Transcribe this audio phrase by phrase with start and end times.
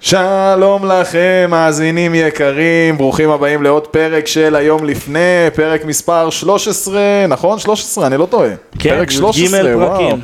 [0.00, 7.58] שלום לכם, מאזינים יקרים, ברוכים הבאים לעוד פרק של היום לפני, פרק מספר 13, נכון?
[7.58, 8.50] 13, אני לא טועה.
[8.78, 9.88] כן, פרק י"ג 13, וואו.
[9.88, 10.20] פרקים.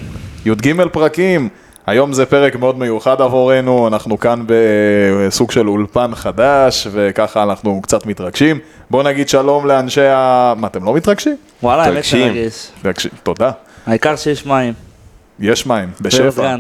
[0.47, 1.49] י"ג פרקים.
[1.87, 8.07] היום זה פרק מאוד מיוחד עבורנו, אנחנו כאן בסוג של אולפן חדש, וככה אנחנו קצת
[8.07, 8.59] מתרגשים.
[8.91, 10.55] בואו נגיד שלום לאנשי ה...
[10.57, 11.37] מה, אתם לא מתרגשים?
[11.63, 12.05] וואלה, האמת.
[12.85, 13.07] מרגש.
[13.23, 13.51] תודה.
[13.87, 14.75] העיקר שיש מים.
[15.41, 16.57] יש מים, בשפע.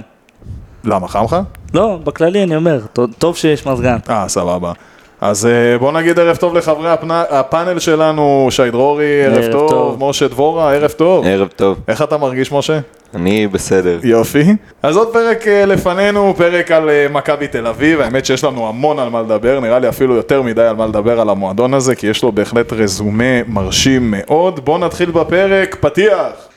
[0.87, 1.37] למה, חם לך?
[1.75, 2.81] לא, בכללי אני אומר,
[3.19, 3.97] טוב שיש מזגן.
[4.11, 4.73] אה, סבבה.
[5.21, 10.09] אז אה, בוא נגיד ערב טוב לחברי הפאנל שלנו, שי דרורי, ערב ערב טוב, טוב.
[10.09, 11.25] משה דבורה, ערב טוב.
[11.27, 12.79] ערב טוב, איך אתה מרגיש, משה?
[13.15, 13.99] אני בסדר.
[14.03, 14.45] יופי.
[14.83, 18.99] אז עוד פרק אה, לפנינו, פרק על אה, מכבי תל אביב, האמת שיש לנו המון
[18.99, 22.07] על מה לדבר, נראה לי אפילו יותר מדי על מה לדבר על המועדון הזה, כי
[22.07, 24.65] יש לו בהחלט רזומה מרשים מאוד.
[24.65, 26.54] בואו נתחיל בפרק, פתיח.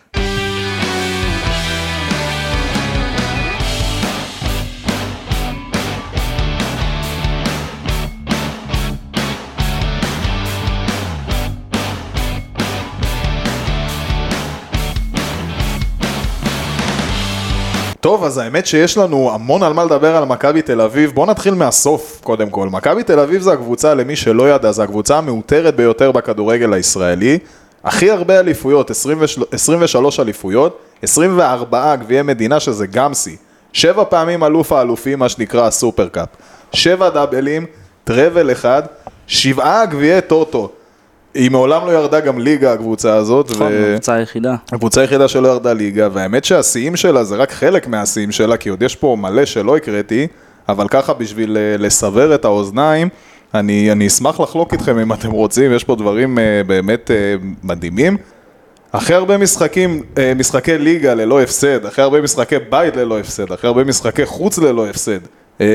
[17.99, 21.11] טוב, אז האמת שיש לנו המון על מה לדבר על מכבי תל אביב.
[21.11, 22.69] בואו נתחיל מהסוף, קודם כל.
[22.69, 27.39] מכבי תל אביב זה הקבוצה, למי שלא ידע, זה הקבוצה המעוטרת ביותר בכדורגל הישראלי.
[27.83, 33.35] הכי הרבה אליפויות, 23, 23 אליפויות, 24 גביעי מדינה, שזה גם שיא.
[33.73, 36.27] שבע פעמים אלוף האלופים, מה שנקרא הסופרקאפ.
[36.73, 37.65] שבע דאבלים,
[38.03, 38.83] טראבל אחד,
[39.27, 40.69] שבעה גביעי טוטו.
[41.33, 43.51] היא מעולם לא ירדה גם ליגה, הקבוצה הזאת.
[43.51, 44.55] נכון, הקבוצה היחידה.
[44.71, 48.81] הקבוצה היחידה שלא ירדה ליגה, והאמת שהשיאים שלה זה רק חלק מהשיאים שלה, כי עוד
[48.81, 50.27] יש פה מלא שלא הקראתי,
[50.69, 53.09] אבל ככה בשביל אה, לסבר את האוזניים,
[53.53, 58.17] אני, אני אשמח לחלוק איתכם אם אתם רוצים, יש פה דברים אה, באמת אה, מדהימים.
[58.93, 60.03] הכי הרבה משחקים,
[60.35, 64.87] משחקי ליגה ללא הפסד, הכי הרבה משחקי בית ללא הפסד, הכי הרבה משחקי חוץ ללא
[64.87, 65.19] הפסד.
[65.61, 65.67] אה,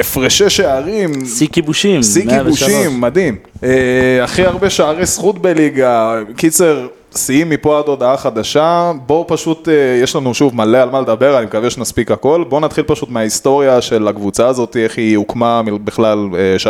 [0.00, 2.02] הפרשי שערים, שיא כיבושים.
[2.02, 2.62] שיא 103.
[2.62, 3.36] כיבושים, מדהים.
[3.64, 8.92] אה, הכי הרבה שערי זכות בליגה, קיצר, שיאים מפה עד הודעה חדשה.
[9.06, 12.44] בואו פשוט, אה, יש לנו שוב מלא על מה לדבר, אני מקווה שנספיק הכל.
[12.48, 16.18] בואו נתחיל פשוט מההיסטוריה של הקבוצה הזאת, איך היא הוקמה בכלל,
[16.58, 16.68] שי?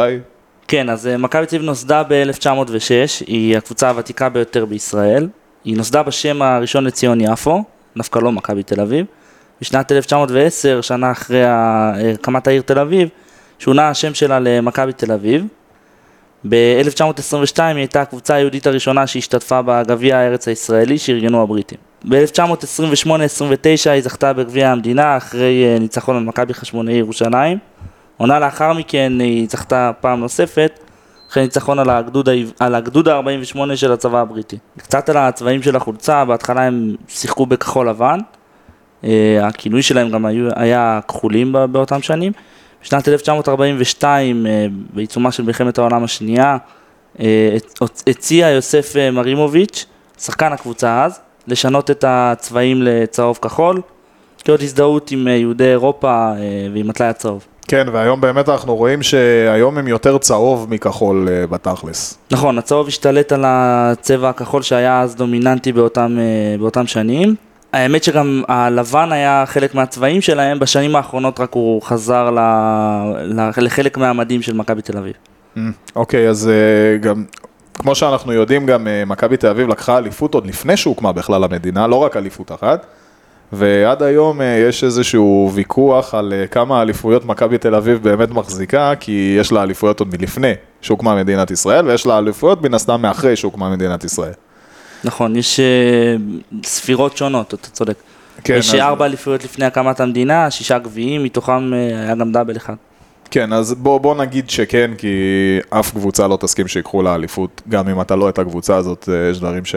[0.68, 5.28] כן, אז מכבי תל אביב נוסדה ב-1906, היא הקבוצה הוותיקה ביותר בישראל.
[5.64, 7.64] היא נוסדה בשם הראשון לציון יפו,
[7.96, 9.06] דווקא לא מכבי תל אביב.
[9.62, 13.08] בשנת 1910, שנה אחרי ה- הקמת העיר תל אביב,
[13.58, 15.46] שונה השם שלה למכבי תל אביב.
[16.48, 21.78] ב-1922 היא הייתה הקבוצה היהודית הראשונה שהשתתפה בגביע הארץ הישראלי שארגנו הבריטים.
[22.08, 27.58] ב-1928-29 היא זכתה בגביע המדינה אחרי אה, ניצחון על מכבי חשמונאי ירושלים.
[28.16, 30.78] עונה לאחר מכן היא זכתה פעם נוספת
[31.30, 34.58] אחרי ניצחון על הגדוד, על הגדוד ה-48 של הצבא הבריטי.
[34.78, 38.41] קצת על הצבעים של החולצה, בהתחלה הם שיחקו בכחול לבן, אה,
[39.42, 42.32] הכינוי שלהם גם היו, היה כחולים באותם שנים.
[42.84, 46.56] בשנת 1942, אה, בעיצומה של מלחמת העולם השנייה,
[47.20, 49.86] אה, הצ- הציע יוסף אה, מרימוביץ',
[50.20, 53.80] שחקן הקבוצה אז, לשנות את הצבעים לצהוב כחול,
[54.44, 56.34] כאות הזדהות עם אה, יהודי אירופה אה,
[56.74, 57.44] ועם הטלאי הצהוב.
[57.68, 62.18] כן, והיום באמת אנחנו רואים שהיום הם יותר צהוב מכחול אה, בתכלס.
[62.30, 67.34] נכון, הצהוב השתלט על הצבע הכחול שהיה אז דומיננטי באותם, אה, באותם שנים.
[67.72, 72.38] האמת שגם הלבן היה חלק מהצבעים שלהם, בשנים האחרונות רק הוא חזר ל,
[73.56, 75.12] לחלק מהמדים של מכבי תל אביב.
[75.96, 77.24] אוקיי, אז אה, גם,
[77.74, 81.86] כמו שאנחנו יודעים, גם אה, מכבי תל אביב לקחה אליפות עוד לפני שהוקמה בכלל המדינה,
[81.86, 82.86] לא רק אליפות אחת.
[83.52, 89.36] ועד היום אה, יש איזשהו ויכוח על כמה אליפויות מכבי תל אביב באמת מחזיקה, כי
[89.40, 93.70] יש לה אליפויות עוד מלפני שהוקמה מדינת ישראל, ויש לה אליפויות מן הסתם מאחרי שהוקמה
[93.70, 94.32] מדינת ישראל.
[95.04, 95.64] נכון, יש אה,
[96.64, 97.94] ספירות שונות, אתה צודק.
[98.44, 102.56] כן, יש אז- ארבע אליפויות לפני הקמת המדינה, שישה גביעים, מתוכם אה, היה גם דאבל
[102.56, 102.74] אחד.
[103.30, 105.08] כן, אז בוא, בוא נגיד שכן, כי
[105.70, 109.30] אף קבוצה לא תסכים שיקחו לה אליפות, גם אם אתה לא את הקבוצה הזאת, אה,
[109.30, 109.74] יש דברים ש...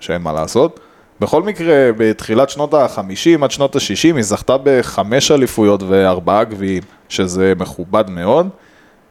[0.00, 0.80] שאין מה לעשות.
[1.20, 3.00] בכל מקרה, בתחילת שנות ה-50
[3.44, 8.48] עד שנות ה-60 היא זכתה בחמש אליפויות וארבעה גביעים, שזה מכובד מאוד.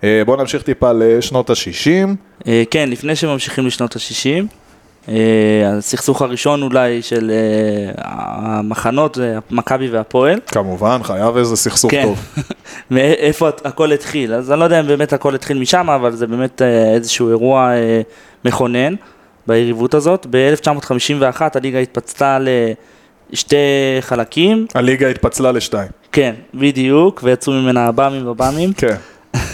[0.04, 2.08] אה, בואו נמשיך טיפה לשנות ה-60.
[2.48, 4.46] אה, כן, לפני שממשיכים לשנות ה-60,
[5.78, 9.18] הסכסוך הראשון אולי של אה, המחנות,
[9.52, 10.40] מכבי והפועל.
[10.48, 12.26] כמובן, חייב איזה סכסוך כן, טוב.
[12.92, 16.62] מאיפה הכל התחיל, אז אני לא יודע אם באמת הכל התחיל משם, אבל זה באמת
[16.62, 18.02] אה, איזשהו אירוע אה,
[18.46, 18.96] מכונן
[19.48, 20.28] ביריבות הזאת.
[20.30, 22.40] ב-1951 הליגה התפצלה
[23.32, 23.56] לשתי
[24.02, 25.90] חלקים, הליגה התפצלה לשתיים.
[26.12, 28.96] כן, בדיוק, ויצאו ממנה עב"מים וב"מים, כן.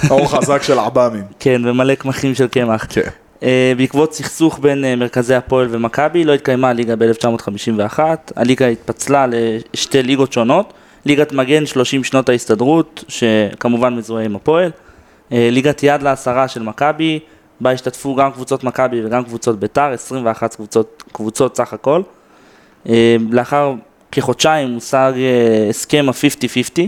[0.10, 1.24] אור חזק של עב"מים.
[1.40, 2.86] כן, ומלא קמחים של קמח.
[2.90, 3.10] כן.
[3.44, 8.00] אה, בעקבות סכסוך בין אה, מרכזי הפועל ומכבי, לא התקיימה הליגה ב-1951,
[8.36, 9.26] הליגה התפצלה
[9.74, 10.74] לשתי ליגות שונות,
[11.06, 14.72] ליגת מגן 30 שנות ההסתדרות, שכמובן מזוהה עם הפועל.
[15.32, 17.20] אה, ליגת יד לעשרה של מכבי,
[17.62, 22.02] בה השתתפו גם קבוצות מכבי וגם קבוצות ביתר, 21 קבוצות, קבוצות סך הכל.
[23.32, 23.74] לאחר
[24.12, 25.14] כחודשיים הושג
[25.70, 26.82] הסכם ה-50-50,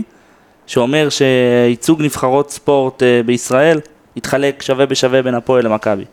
[0.66, 3.80] שאומר שייצוג נבחרות ספורט בישראל
[4.16, 6.04] יתחלק שווה בשווה בין הפועל למכבי.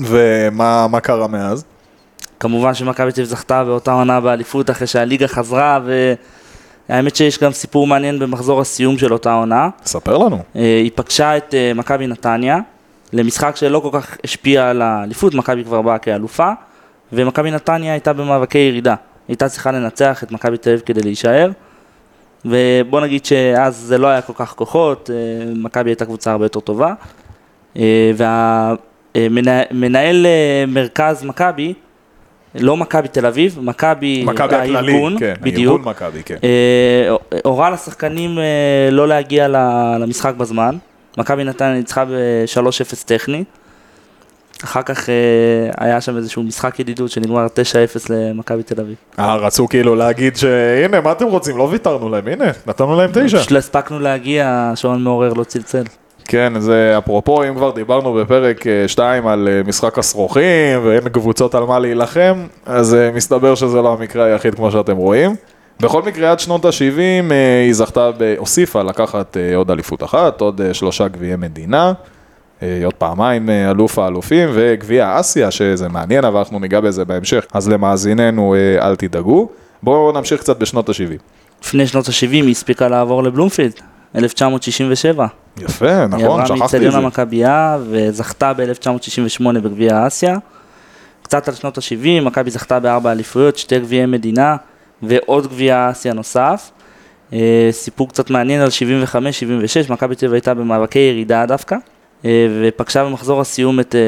[0.00, 1.64] ומה מה קרה מאז?
[2.40, 5.80] כמובן שמכבי תל אביב זכתה באותה עונה באליפות אחרי שהליגה חזרה,
[6.88, 9.68] והאמת שיש גם סיפור מעניין במחזור הסיום של אותה עונה.
[9.84, 10.38] ספר לנו.
[10.56, 12.58] אה, היא פגשה את אה, מכבי נתניה,
[13.12, 16.50] למשחק שלא כל כך השפיע על האליפות, מכבי כבר באה כאלופה,
[17.12, 18.94] ומכבי נתניה הייתה במאבקי ירידה.
[19.28, 21.50] הייתה צריכה לנצח את מכבי תל אביב כדי להישאר,
[22.44, 26.60] ובוא נגיד שאז זה לא היה כל כך כוחות, אה, מכבי הייתה קבוצה הרבה יותר
[26.60, 26.94] טובה,
[29.18, 30.26] והמנהל
[30.68, 31.74] מרכז מכבי,
[32.54, 36.36] לא מכבי תל אביב, מכבי הארגון, כן, בדיוק, מכבי, כן.
[36.44, 38.44] אה, הורה לשחקנים אה,
[38.90, 39.48] לא להגיע
[40.00, 40.76] למשחק בזמן.
[41.18, 43.44] מכבי נתניה ניצחה ב-3-0 טכני.
[44.64, 45.14] אחר כך אה,
[45.78, 47.50] היה שם איזשהו משחק ידידות שנגמר 9-0
[48.10, 48.94] למכבי תל אביב.
[49.18, 51.56] אה, רצו כאילו להגיד שהנה, מה אתם רוצים?
[51.56, 53.38] לא ויתרנו להם, הנה, נתנו להם תשע.
[53.38, 55.82] פשוט לא הספקנו להגיע, השעון מעורר לא צלצל.
[56.28, 61.64] כן, זה אפרופו, אם כבר דיברנו בפרק 2 על אה, משחק הסרוכים ואין קבוצות על
[61.64, 65.36] מה להילחם, אז אה, מסתבר שזה לא המקרה היחיד כמו שאתם רואים.
[65.80, 67.32] בכל מקרה, עד שנות ה-70
[67.64, 71.92] היא זכתה, הוסיפה לקחת אה, עוד אליפות אחת, עוד אה, שלושה גביעי מדינה,
[72.62, 77.46] אה, עוד פעמיים אה, אלוף האלופים וגביע אסיה, שזה מעניין, אבל אנחנו ניגע בזה בהמשך,
[77.54, 79.48] אז למאזיננו אה, אל תדאגו.
[79.82, 81.18] בואו נמשיך קצת בשנות ה-70.
[81.62, 83.72] לפני שנות ה-70 היא הספיקה לעבור לבלומפילד,
[84.16, 85.26] 1967.
[85.62, 86.98] יפה, היא נכון, עברה שכחתי את מאיצטדיון זה.
[86.98, 90.36] המכבייה וזכתה ב-1968 בגביע אסיה.
[91.22, 94.56] קצת על שנות ה-70, מכבי זכתה בארבע אליפויות, שתי גביעי מדינה
[95.02, 96.70] ועוד גביע אסיה נוסף.
[97.32, 101.76] אה, סיפור קצת מעניין על 75-76, מכבי תל אביב הייתה במאבקי ירידה דווקא,
[102.24, 104.00] אה, ופגשה במחזור הסיום את אה,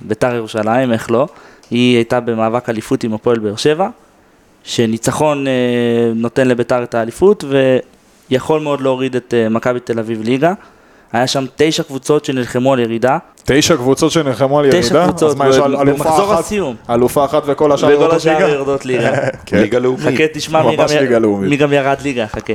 [0.00, 1.26] ביתר ירושלים, איך לא.
[1.70, 3.88] היא הייתה במאבק אליפות עם הפועל באר שבע,
[4.64, 5.46] שניצחון
[6.14, 7.44] נותן לביתר את האליפות,
[8.30, 10.52] ויכול מאוד להוריד את מכבי תל אביב ליגה.
[11.14, 15.04] היה שם תשע קבוצות שנלחמו על ירידה, תשע קבוצות שנלחמו על תשע ירידה?
[15.08, 16.76] קבוצות אז מה, יש על- אלופה במחזור אחת- הסיום.
[16.90, 18.48] אלופה אחת וכל השאר וכל יורדות השאר ליגה?
[18.48, 19.10] יורדות ליגה.
[19.52, 20.00] ליגה לאומית.
[20.14, 21.40] חכה, תשמע גם-.
[21.40, 22.52] מי גם ירד ליגה, חכה.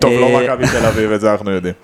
[0.00, 1.74] טוב, לא אה, מכבי תל אביב, את זה אנחנו יודעים.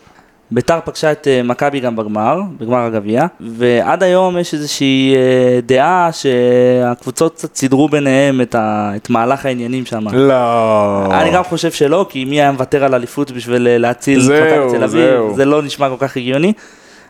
[0.50, 6.10] ביתר פגשה את אה, מכבי גם בגמר, בגמר הגביע, ועד היום יש איזושהי אה, דעה
[6.12, 10.08] שהקבוצות קצת סידרו ביניהם את, ה, את מהלך העניינים שם.
[10.12, 11.06] לא.
[11.20, 14.78] אני גם חושב שלא, כי מי היה מוותר על אליפות בשביל אה, להציל את מכבי
[14.78, 15.20] תל אביב.
[15.36, 16.52] זה לא נשמע כל כך הגיוני.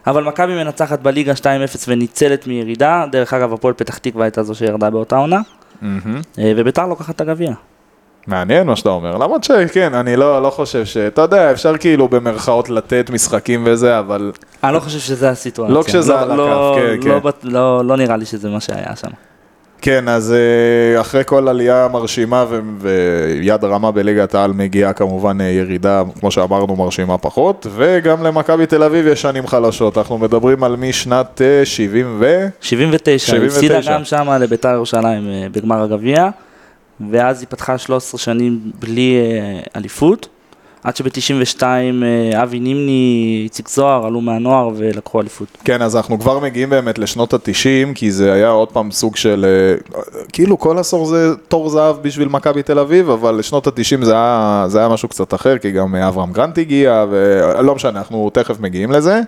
[0.07, 1.45] אבל מכבי מנצחת בליגה 2-0
[1.89, 5.41] וניצלת מירידה, דרך אגב הפועל פתח תקווה הייתה זו שירדה באותה עונה.
[5.83, 7.53] אה, וביתר לוקחת את הגביע.
[8.29, 10.97] מעניין מה שאתה אומר, למרות שכן, אני לא לא חושב ש...
[10.97, 14.33] אתה יודע, אפשר כאילו במרכאות לתת משחקים וזה, אבל
[14.65, 15.75] אני לא חושב שזה הסיטואציה.
[15.75, 17.27] לא כשזה על לא, הכף, כן, לא, כן.
[17.29, 19.09] בט- לא, לא נראה לי שזה מה שהיה שם.
[19.83, 25.47] כן, אז אה, אחרי כל עלייה מרשימה ו- ויד רמה בליגת העל מגיעה כמובן אה,
[25.47, 30.77] ירידה, כמו שאמרנו, מרשימה פחות, וגם למכבי תל אביב יש שנים חלשות, אנחנו מדברים על
[30.77, 32.47] משנת אה, 70 ו...
[32.61, 33.77] 79, 79.
[33.79, 36.29] הפסידה גם שמה לביתר ירושלים אה, בגמר הגביע,
[37.11, 40.29] ואז היא פתחה 13 שנים בלי אה, אליפות,
[40.85, 45.49] עד שב-92 אה, אבי נימני, איציק זוהר עלו מהנוער ולקחו אליפות.
[45.65, 49.47] כן, אז אנחנו כבר מגיעים באמת לשנות התשעים, כי זה היה עוד פעם סוג של,
[49.49, 49.99] אה,
[50.33, 54.65] כאילו כל עשור זה תור זהב בשביל מכבי תל אביב, אבל לשנות התשעים זה היה,
[54.69, 58.93] זה היה משהו קצת אחר, כי גם אברהם גרנט הגיע, ולא משנה, אנחנו תכף מגיעים
[58.93, 59.21] לזה.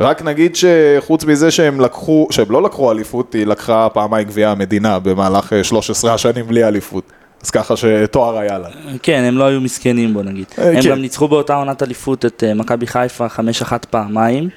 [0.00, 4.98] רק נגיד שחוץ מזה שהם לקחו, שהם לא לקחו אליפות, היא לקחה פעמיים גביע המדינה
[4.98, 7.04] במהלך אה, 13 השנים בלי אליפות.
[7.46, 8.68] אז ככה שתואר היה לה.
[9.02, 10.46] כן, הם לא היו מסכנים בוא נגיד.
[10.58, 10.90] אה, הם כן.
[10.90, 14.48] גם ניצחו באותה עונת אליפות את אה, מכבי חיפה 5-1 פעמיים,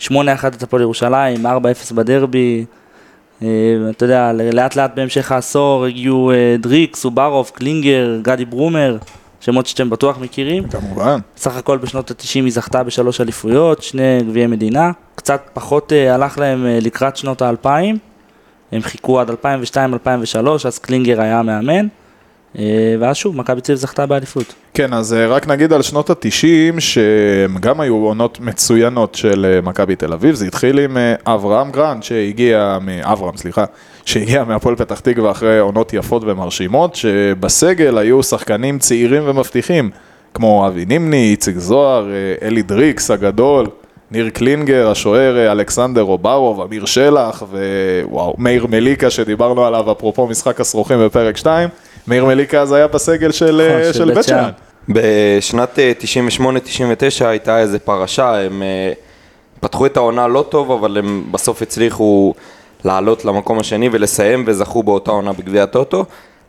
[0.00, 0.10] 8-1
[0.46, 1.48] את הפועל ירושלים, 4-0
[1.94, 2.64] בדרבי.
[3.42, 3.48] אה,
[3.90, 8.96] אתה יודע, לאט לאט בהמשך העשור הגיעו דריק, סוברוב, קלינגר, גדי ברומר,
[9.40, 10.68] שמות שאתם בטוח מכירים.
[10.68, 11.18] כמובן.
[11.36, 14.90] סך הכל בשנות ה-90 היא זכתה בשלוש אליפויות, שני גביעי מדינה.
[15.14, 17.98] קצת פחות הלך להם לקראת שנות האלפיים.
[18.72, 19.34] הם חיכו עד 2002-2003,
[20.64, 21.86] אז קלינגר היה המאמן.
[22.58, 24.54] אה, ואז שוב, מכבי אביב זכתה באליפות.
[24.74, 29.60] כן, אז אה, רק נגיד על שנות התשעים, שהם גם היו עונות מצוינות של אה,
[29.60, 30.34] מכבי תל אביב.
[30.34, 32.78] זה התחיל עם אברהם גרנט, שהגיע.
[33.02, 33.64] אברהם, סליחה,
[34.04, 39.90] שהגיע מהפועל פתח תקווה אחרי עונות יפות ומרשימות, שבסגל היו שחקנים צעירים ומבטיחים,
[40.34, 42.08] כמו אבי נמני, איציק זוהר,
[42.42, 43.66] אלי דריקס הגדול.
[44.10, 51.06] ניר קלינגר, השוער אלכסנדר אוברוב, אמיר שלח ווואו, מאיר מליקה שדיברנו עליו אפרופו משחק הסרוכים
[51.06, 51.68] בפרק 2,
[52.06, 54.50] מאיר מליקה אז היה בסגל של, נכון, אה, של של בית שאן.
[54.88, 55.92] בשנת אה,
[57.20, 58.92] 98-99 הייתה איזה פרשה, הם אה,
[59.60, 62.34] פתחו את העונה לא טוב, אבל הם בסוף הצליחו
[62.84, 66.04] לעלות למקום השני ולסיים וזכו באותה עונה בגביע הטוטו,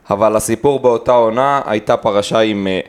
[0.09, 2.79] אבל הסיפור באותה עונה הייתה פרשה עם אה,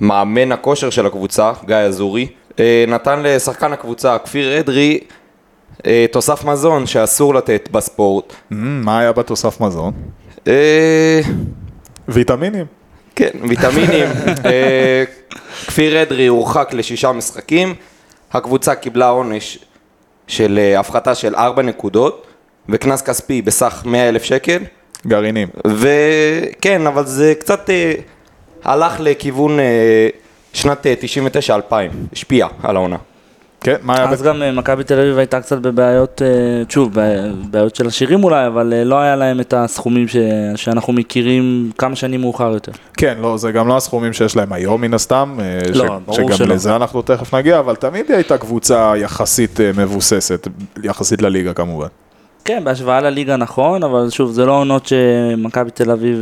[0.00, 2.26] מאמן הכושר של הקבוצה, גיא אזורי,
[2.58, 5.00] אה, נתן לשחקן הקבוצה, כפיר אדרי,
[5.86, 8.32] אה, תוסף מזון שאסור לתת בספורט.
[8.32, 9.92] Mm, מה היה בתוסף מזון?
[12.08, 12.66] ויטמינים.
[13.16, 14.08] כן, ויטמינים.
[14.44, 15.04] אה,
[15.66, 17.74] כפיר אדרי הורחק לשישה משחקים,
[18.32, 19.58] הקבוצה קיבלה עונש
[20.26, 22.26] של אה, הפחתה של ארבע נקודות
[22.68, 24.62] וקנס כספי בסך 100 אלף שקל,
[25.06, 25.48] גרעינים.
[25.66, 27.94] וכן, אבל זה קצת אה,
[28.64, 30.08] הלך לכיוון אה,
[30.52, 30.94] שנת אה,
[31.70, 31.74] 99-2000,
[32.12, 32.96] השפיע על העונה.
[33.60, 36.28] כן, מה היה אז גם אה, מכבי תל אביב הייתה קצת בבעיות, אה,
[36.68, 36.90] שוב,
[37.50, 40.16] בעיות של השירים אולי, אבל אה, לא היה להם את הסכומים ש-
[40.56, 42.72] שאנחנו מכירים כמה שנים מאוחר יותר.
[42.96, 45.38] כן, לא, זה גם לא הסכומים שיש להם היום מן הסתם,
[45.74, 46.54] לא, ש- ברור שגם שלא.
[46.54, 50.48] לזה אנחנו תכף נגיע, אבל תמיד היא הייתה קבוצה יחסית מבוססת,
[50.84, 51.86] יחסית לליגה כמובן.
[52.44, 56.18] כן, בהשוואה לליגה נכון, אבל שוב, זה לא עונות שמכבי תל אביב,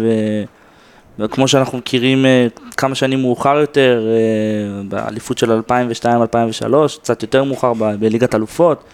[1.20, 2.46] אה, כמו שאנחנו מכירים אה,
[2.76, 8.84] כמה שנים מאוחר יותר, אה, באליפות של 2002-2003, קצת יותר מאוחר ב- בליגת אלופות.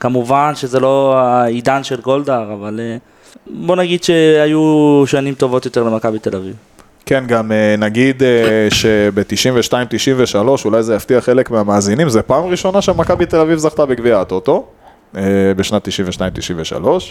[0.00, 2.96] כמובן שזה לא העידן של גולדהר, אבל אה,
[3.50, 6.54] בוא נגיד שהיו שנים טובות יותר למכבי תל אביב.
[7.06, 13.40] כן, גם נגיד אה, שב-92-93, אולי זה יפתיע חלק מהמאזינים, זה פעם ראשונה שמכבי תל
[13.40, 14.66] אביב זכתה בגביע הטוטו,
[15.56, 15.92] בשנת 92-93.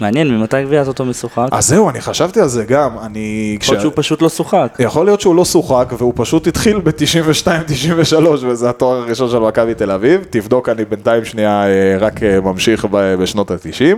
[0.02, 1.48] מעניין, ממתי גביע הטוטו משוחק?
[1.52, 3.58] אז זהו, אני חשבתי על זה גם, אני...
[3.62, 4.76] יכול להיות שהוא פשוט לא שוחק.
[4.80, 9.92] יכול להיות שהוא לא שוחק והוא פשוט התחיל ב-92-93 וזה התואר הראשון של מכבי תל
[9.92, 10.22] אביב.
[10.30, 13.96] תבדוק, אני בינתיים שנייה אה, רק אה, ממשיך בשנות ה-90.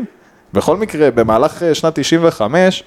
[0.53, 2.83] בכל מקרה, במהלך אה, שנת 95,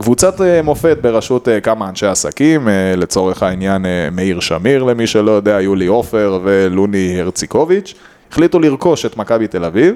[0.00, 5.06] קבוצת אה, מופת בראשות אה, כמה אנשי עסקים, אה, לצורך העניין אה, מאיר שמיר למי
[5.06, 7.94] שלא יודע, יולי עופר ולוני הרציקוביץ',
[8.30, 9.94] החליטו לרכוש את מכבי תל אביב.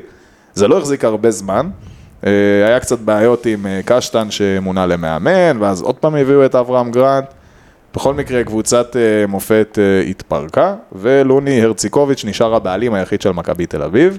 [0.59, 1.69] זה לא החזיק הרבה זמן,
[2.27, 2.31] אה,
[2.67, 7.25] היה קצת בעיות עם אה, קשטן שמונה למאמן, ואז עוד פעם הביאו את אברהם גרנט.
[7.95, 9.79] בכל מקרה, קבוצת אה, מופת
[10.11, 14.17] התפרקה, ולוני הרציקוביץ' נשאר הבעלים היחיד של מכבי תל אביב.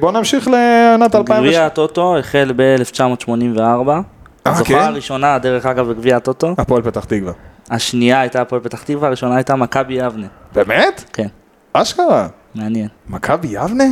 [0.00, 1.40] בואו נמשיך לעונת 2008.
[1.40, 3.60] גביע הטוטו החל ב-1984.
[3.88, 4.00] אה,
[4.46, 4.78] הזוכה כן?
[4.78, 6.54] הראשונה, דרך אגב, בגביע הטוטו.
[6.58, 7.32] הפועל פתח תקווה.
[7.70, 10.26] השנייה הייתה הפועל פתח תקווה, הראשונה הייתה מכבי יבנה.
[10.54, 11.04] באמת?
[11.12, 11.26] כן,
[11.72, 12.26] אשכרה.
[12.54, 12.88] מעניין.
[13.08, 13.84] מכבי יבנה?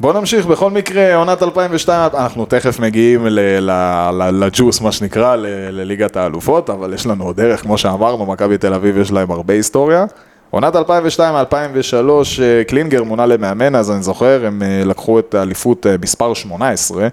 [0.00, 3.26] בואו נמשיך, בכל מקרה, עונת 2002, אנחנו תכף מגיעים
[4.32, 5.36] לג'וס, מה שנקרא,
[5.70, 9.54] לליגת האלופות, אבל יש לנו עוד דרך, כמו שאמרנו, מכבי תל אביב יש להם הרבה
[9.54, 10.04] היסטוריה.
[10.50, 10.78] עונת 2002-2003,
[12.42, 17.08] אה, קלינגר מונה למאמן, אז אני זוכר, הם אה, לקחו את האליפות אה, מספר 18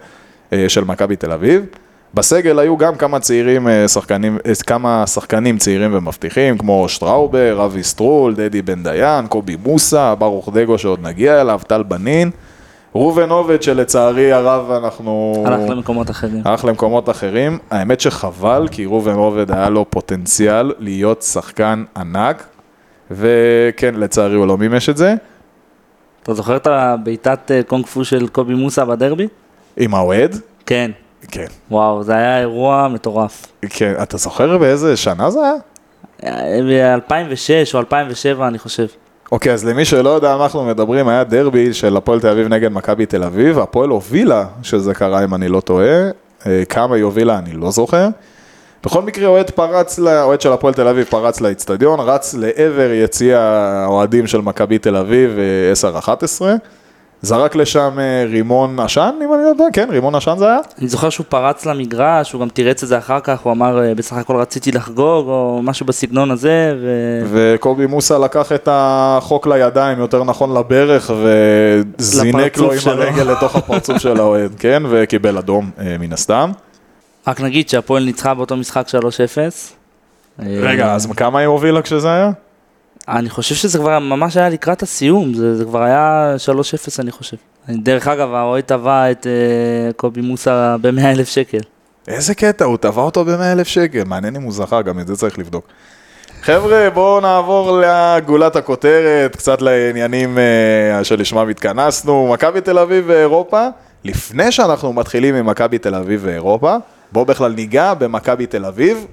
[0.54, 1.66] אה, של מכבי תל אביב.
[2.14, 8.62] בסגל היו גם כמה צעירים, שחקנים, כמה שחקנים צעירים ומבטיחים, כמו שטראובר, אבי סטרול, דדי
[8.62, 12.32] בן דיין, קובי מוסה, ברוך דגו שעוד נגיע אליו, טל בנין,
[12.96, 15.44] ראובן עובד שלצערי הרב אנחנו...
[15.48, 16.42] הלך למקומות אחרים.
[16.46, 17.60] הלך למקומות אחרים.
[17.72, 22.48] האמת שחבל, כי ראובן עובד היה לו פוטנציאל להיות שחקן ענק,
[23.12, 25.16] וכן, לצערי הוא לא מימש את זה.
[26.24, 29.28] אתה זוכר את הבעיטת אה, קונג פו של קובי מוסה בדרבי?
[29.78, 30.36] עם האוהד?
[30.66, 30.92] כן.
[31.32, 31.46] כן.
[31.72, 33.46] וואו, זה היה אירוע מטורף.
[33.70, 35.54] כן, אתה זוכר באיזה שנה זה היה?
[36.64, 38.88] ב-2006 או 2007 אני חושב.
[39.32, 42.72] אוקיי, אז למי שלא יודע מה אנחנו מדברים, היה דרבי של הפועל תל אביב נגד
[42.72, 46.10] מכבי תל אביב, הפועל הובילה, שזה קרה אם אני לא טועה,
[46.48, 48.08] אה, כמה היא הובילה אני לא זוכר.
[48.86, 54.28] בכל מקרה, אוהד פרץ, אוהד של הפועל תל אביב פרץ לאיצטדיון, רץ לעבר יציע האוהדים
[54.28, 56.42] של מכבי תל אביב אה, 10-11,
[57.22, 60.60] זרק לשם אה, רימון עשן, אם אני לא יודע, כן, רימון עשן זה היה?
[60.80, 63.96] אני זוכר שהוא פרץ למגרש, הוא גם תירץ את זה אחר כך, הוא אמר אה,
[63.96, 66.88] בסך הכל רציתי לחגוג, או משהו בסגנון הזה, ו...
[67.32, 73.04] וקובי מוסה לקח את החוק לידיים, יותר נכון לברך, וזינק לו עם שלו.
[73.04, 76.52] הרגל לתוך הפרצוף של האוהד, כן, וקיבל אדום אה, מן הסתם.
[77.28, 78.92] רק נגיד שהפועל ניצחה באותו משחק 3-0.
[80.40, 82.32] אה, רגע, אז כמה היא הובילה כשזה היה?
[83.08, 86.52] אני חושב שזה כבר ממש היה לקראת הסיום, זה, זה כבר היה 3-0
[87.00, 87.38] אני חושב.
[87.70, 91.60] דרך אגב, האוהד תבע את אה, קובי מוסה ב-100 אלף שקל.
[92.08, 95.16] איזה קטע, הוא תבע אותו ב-100 אלף שקל, מעניין אם הוא זכה, גם את זה
[95.16, 95.68] צריך לבדוק.
[96.42, 102.30] חבר'ה, בואו נעבור לגולת הכותרת, קצת לעניינים אה, שלשמם התכנסנו.
[102.34, 103.68] מכבי תל אביב ואירופה,
[104.04, 106.76] לפני שאנחנו מתחילים עם מכבי תל אביב ואירופה,
[107.12, 109.06] בואו בכלל ניגע במכבי תל אביב,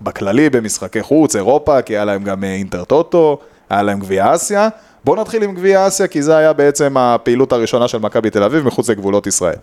[0.00, 3.38] בכללי במשחקי חוץ, אירופה, כי היה להם גם אה, אינטר טוטו,
[3.70, 4.68] היה להם גביע אסיה.
[5.04, 8.66] בואו נתחיל עם גביע אסיה, כי זה היה בעצם הפעילות הראשונה של מכבי תל אביב
[8.66, 9.56] מחוץ לגבולות ישראל.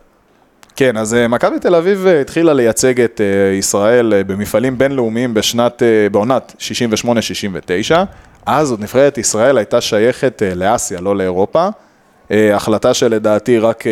[0.75, 3.21] כן, אז אה, מכבי תל אביב אה, התחילה לייצג את
[3.59, 5.81] ישראל במפעלים בינלאומיים בשנת,
[6.11, 6.55] בעונת
[7.89, 7.95] 68-69.
[8.45, 11.67] אז עוד נבחרת ישראל הייתה שייכת לאסיה, לא לאירופה.
[12.31, 13.83] החלטה שלדעתי רק,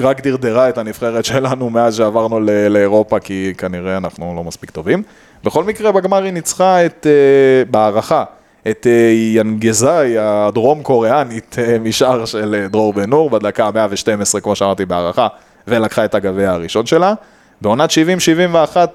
[0.00, 2.40] רק דרדרה את הנבחרת שלנו מאז שעברנו
[2.70, 5.02] לאירופה, כי כנראה אנחנו לא מספיק טובים.
[5.46, 8.24] בכל מקרה, בגמר היא ניצחה את, אה, בהערכה,
[8.70, 14.84] את אה, ינגזאי הדרום קוריאנית אה, משאר של דרור בן נור, בדקה ה-112, כמו שאמרתי,
[14.84, 15.28] בהערכה,
[15.68, 17.14] ולקחה את הגביע הראשון שלה.
[17.60, 17.94] בעונת 70-71,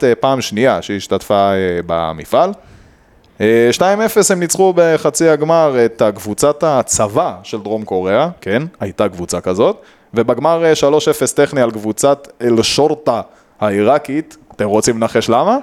[0.04, 2.52] אה, פעם שנייה שהיא השתתפה אה, במפעל.
[3.42, 3.84] אה, 2-0
[4.30, 9.82] הם ניצחו בחצי הגמר את קבוצת הצבא של דרום קוריאה, כן, הייתה קבוצה כזאת,
[10.14, 13.22] ובגמר אה, 3-0 טכני על קבוצת אל-שורטה
[13.60, 15.58] העיראקית, אתם רוצים לנחש למה?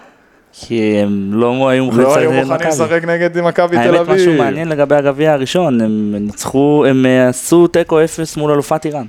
[0.61, 2.69] כי הם לא היו מוכנים לא לשחק היו נגד מוכנים מכבי.
[2.69, 4.15] לשחק נגד מכבי תל האמת, אביב.
[4.15, 9.07] משהו מעניין לגבי הגביע הראשון, הם ניצחו, הם אה, עשו תיקו אפס מול אלופת איראן.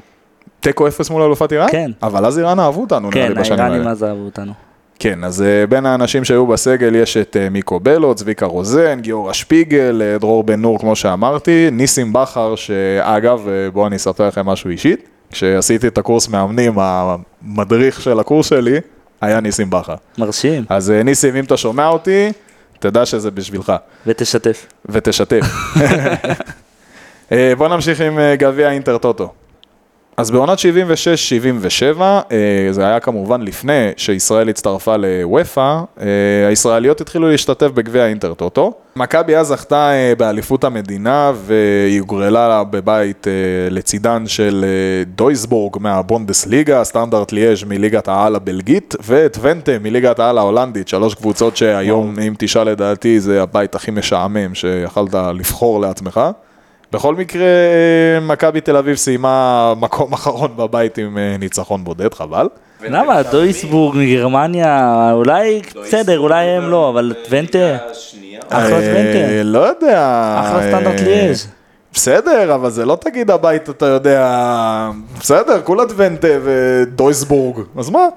[0.60, 1.68] תיקו 0 מול אלופת איראן?
[1.72, 1.92] כן.
[2.04, 3.92] אבל אז איראן אהבו אותנו נראה כן, לי בשנים האיראנים האלה.
[3.92, 4.52] אז אהבו אותנו.
[5.00, 9.34] כן, אז אה, בין האנשים שהיו בסגל יש את אה, מיקו בלו, צביקה רוזן, גיורא
[9.34, 15.10] שפיגל, דרור בן נור כמו שאמרתי, ניסים בכר, שאגב, בואו אני אספר לכם משהו אישית,
[15.32, 18.80] כשעשיתי את הקורס מאמנים, המדריך של הקורס שלי
[19.22, 19.96] היה ניסים בכר.
[20.18, 22.32] מרשים, אז אה, ניסים, אם אתה שומע אותי,
[22.80, 23.74] תדע שזה בשבילך,
[24.06, 24.66] ותשתף.
[24.86, 25.42] ותשתף.
[27.32, 29.34] אה, בוא נמשיך עם אה, גביע אינטר טוטו.
[30.20, 32.28] אז בעונת 76-77, אה,
[32.72, 38.74] זה היה כמובן לפני שישראל הצטרפה לוופא, אה, הישראליות התחילו להשתתף בגביע אינטר טוטו.
[38.96, 43.28] מכבי אז זכתה אה, באליפות המדינה והיא הוגרלה בבית
[43.70, 44.66] לצידן של
[45.16, 52.20] דויסבורג מהבונדסליגה, סטנדרט ליאז' מליגת העל הבלגית ואת ונטה מליגת העל ההולנדית, שלוש קבוצות שהיום,
[52.20, 56.22] אם תשאל לדעתי, זה הבית הכי משעמם שיכלת לבחור לעצמך.
[56.92, 57.46] בכל מקרה,
[58.22, 62.48] מכבי תל אביב סיימה מקום אחרון בבית עם אה, ניצחון בודד, חבל.
[62.84, 63.24] למה?
[63.24, 67.78] דויסבורג מגרמניה, אולי בסדר, אולי הם לא, אבל טוונטה,
[68.50, 70.00] אחלה אה, טוונטה, לא יודע.
[70.40, 71.48] אחלה סטנדרט אה, ליאז'.
[71.94, 74.90] בסדר, אבל זה לא תגיד הבית, אתה יודע...
[75.20, 78.08] בסדר, כולה טוונטה ודויסבורג, אז מה?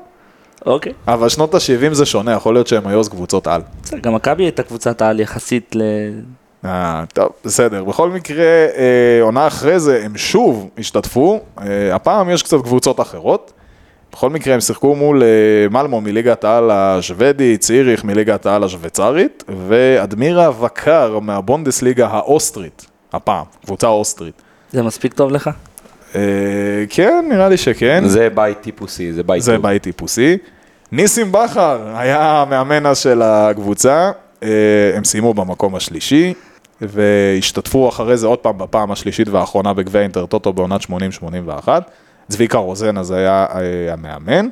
[0.66, 0.92] אוקיי.
[1.08, 3.60] אבל שנות ה-70 זה שונה, יכול להיות שהם היו אז קבוצות על.
[3.82, 5.82] בסדר, גם מכבי הייתה קבוצת על יחסית ל...
[6.64, 7.84] אה, טוב, בסדר.
[7.84, 8.44] בכל מקרה,
[8.76, 13.52] אה, עונה אחרי זה הם שוב השתתפו, אה, הפעם יש קצת קבוצות אחרות.
[14.12, 15.28] בכל מקרה הם שיחקו מול אה,
[15.70, 24.42] מלמו מליגת העל השוודית, ציריך מליגת העל השוויצרית, ואדמירה וקר מהבונדסליגה האוסטרית, הפעם, קבוצה אוסטרית.
[24.72, 25.50] זה מספיק טוב לך?
[26.14, 26.20] אה,
[26.88, 28.02] כן, נראה לי שכן.
[28.06, 29.62] זה בית טיפוסי, זה בית זה טוב.
[29.62, 30.38] בית טיפוסי.
[30.92, 34.10] ניסים בכר היה המאמן של הקבוצה,
[34.42, 34.48] אה,
[34.96, 36.34] הם סיימו במקום השלישי,
[36.88, 41.68] והשתתפו אחרי זה עוד פעם בפעם השלישית והאחרונה בגביע אינטרטוטו בעונת 80-81.
[42.28, 44.48] צביקה רוזן אז היה אה, המאמן.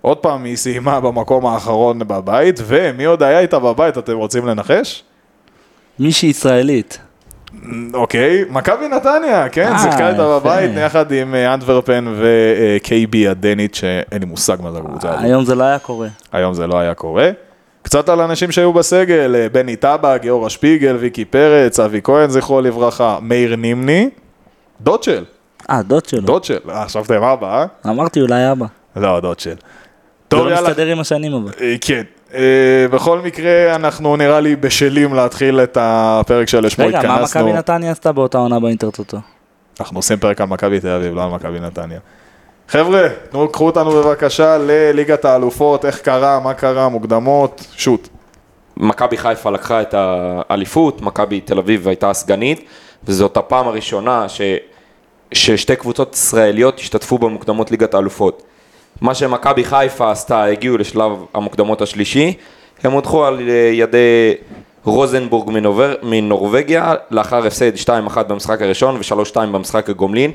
[0.00, 5.04] עוד פעם היא סיימה במקום האחרון בבית, ומי עוד היה איתה בבית, אתם רוצים לנחש?
[5.98, 6.98] מישהי ישראלית.
[7.94, 10.38] אוקיי, מכבי נתניה, כן, אה, שיחקה איתה.
[10.38, 15.24] בבית יחד עם אה, אנטוורפן וקייבי הדנית, שאין לי מושג מה זה הקבוצה הזאת.
[15.24, 16.08] היום זה לא היה קורה.
[16.32, 17.30] היום זה לא היה קורה.
[17.86, 22.60] קצת על אנשים שהיו בסגל, אה, בני טבק, גיורא שפיגל, ויקי פרץ, אבי כהן, זכרו
[22.60, 24.10] לברכה, מאיר נימני,
[24.80, 25.24] דוצ'ל,
[25.70, 26.20] אה, דוד שלו.
[26.20, 27.66] דוצ'ל, אה, חשבתם אבא, אה?
[27.90, 28.66] אמרתי אולי אבא.
[28.96, 29.50] לא, דוצ'ל.
[29.50, 29.56] זה
[30.28, 30.68] טוב, לא יאללה.
[30.68, 31.50] מסתדר עם השנים אבל.
[31.60, 32.02] אה, כן.
[32.90, 37.40] בכל מקרה, אנחנו נראה לי בשלים להתחיל את הפרק שלשמו רגע, מה התכנסנו.
[37.42, 39.18] מכבי נתניה עשתה באותה עונה באינטרטוטו?
[39.80, 41.98] אנחנו עושים פרק על מכבי תל אביב, לא על מכבי נתניה.
[42.68, 48.08] חבר'ה, תנו, קחו אותנו בבקשה לליגת האלופות, איך קרה, מה קרה, מוקדמות, שוט.
[48.76, 52.64] מכבי חיפה לקחה את האליפות, מכבי תל אביב הייתה הסגנית,
[53.04, 54.40] וזאת הפעם הראשונה ש...
[55.32, 58.42] ששתי קבוצות ישראליות השתתפו במוקדמות ליגת האלופות.
[59.00, 62.34] מה שמכבי חיפה עשתה, הגיעו לשלב המוקדמות השלישי,
[62.82, 63.40] הם הודחו על
[63.72, 64.34] ידי
[64.84, 65.94] רוזנבורג מנובר...
[66.02, 70.30] מנורווגיה, לאחר הפסד 2-1 במשחק הראשון ו-3-2 במשחק הגומלין.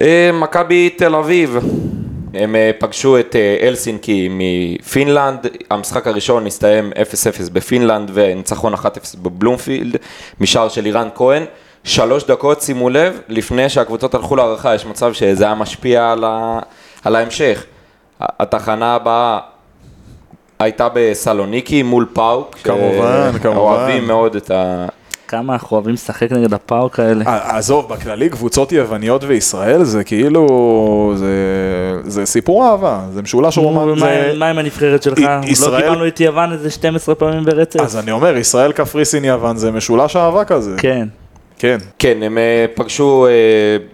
[0.00, 1.56] אה, מכבי תל אביב,
[2.34, 6.92] הם אה, פגשו את אה, אלסינקי מפינלנד, המשחק הראשון הסתיים
[7.46, 8.78] 0-0 בפינלנד וניצחון 1-0
[9.22, 9.96] בבלומפילד,
[10.40, 11.44] משער של אירן כהן.
[11.84, 16.58] שלוש דקות, שימו לב, לפני שהקבוצות הלכו להערכה, יש מצב שזה היה משפיע על, ה...
[17.04, 17.64] על ההמשך.
[18.20, 19.38] התחנה הבאה
[20.58, 22.56] הייתה בסלוניקי מול פאוק.
[22.64, 23.58] כמובן, כמובן.
[23.58, 24.86] אוהבים מאוד את ה...
[25.30, 27.24] כמה אנחנו אוהבים לשחק נגד הפאוק האלה.
[27.26, 31.34] עזוב, בכללי קבוצות יווניות וישראל זה כאילו, זה,
[32.04, 34.32] זה סיפור אהבה, זה משולש רומן, זה...
[34.38, 35.18] מה עם הנבחרת שלך?
[35.18, 37.80] לא ישראל- קיבלנו את יוון איזה 12 פעמים ברצף?
[37.80, 40.74] אז אני אומר, ישראל, קפריסין, יוון, זה משולש אהבה כזה.
[40.78, 41.08] כן.
[41.58, 41.78] כן.
[41.98, 43.32] כן, הם אה, פגשו אה,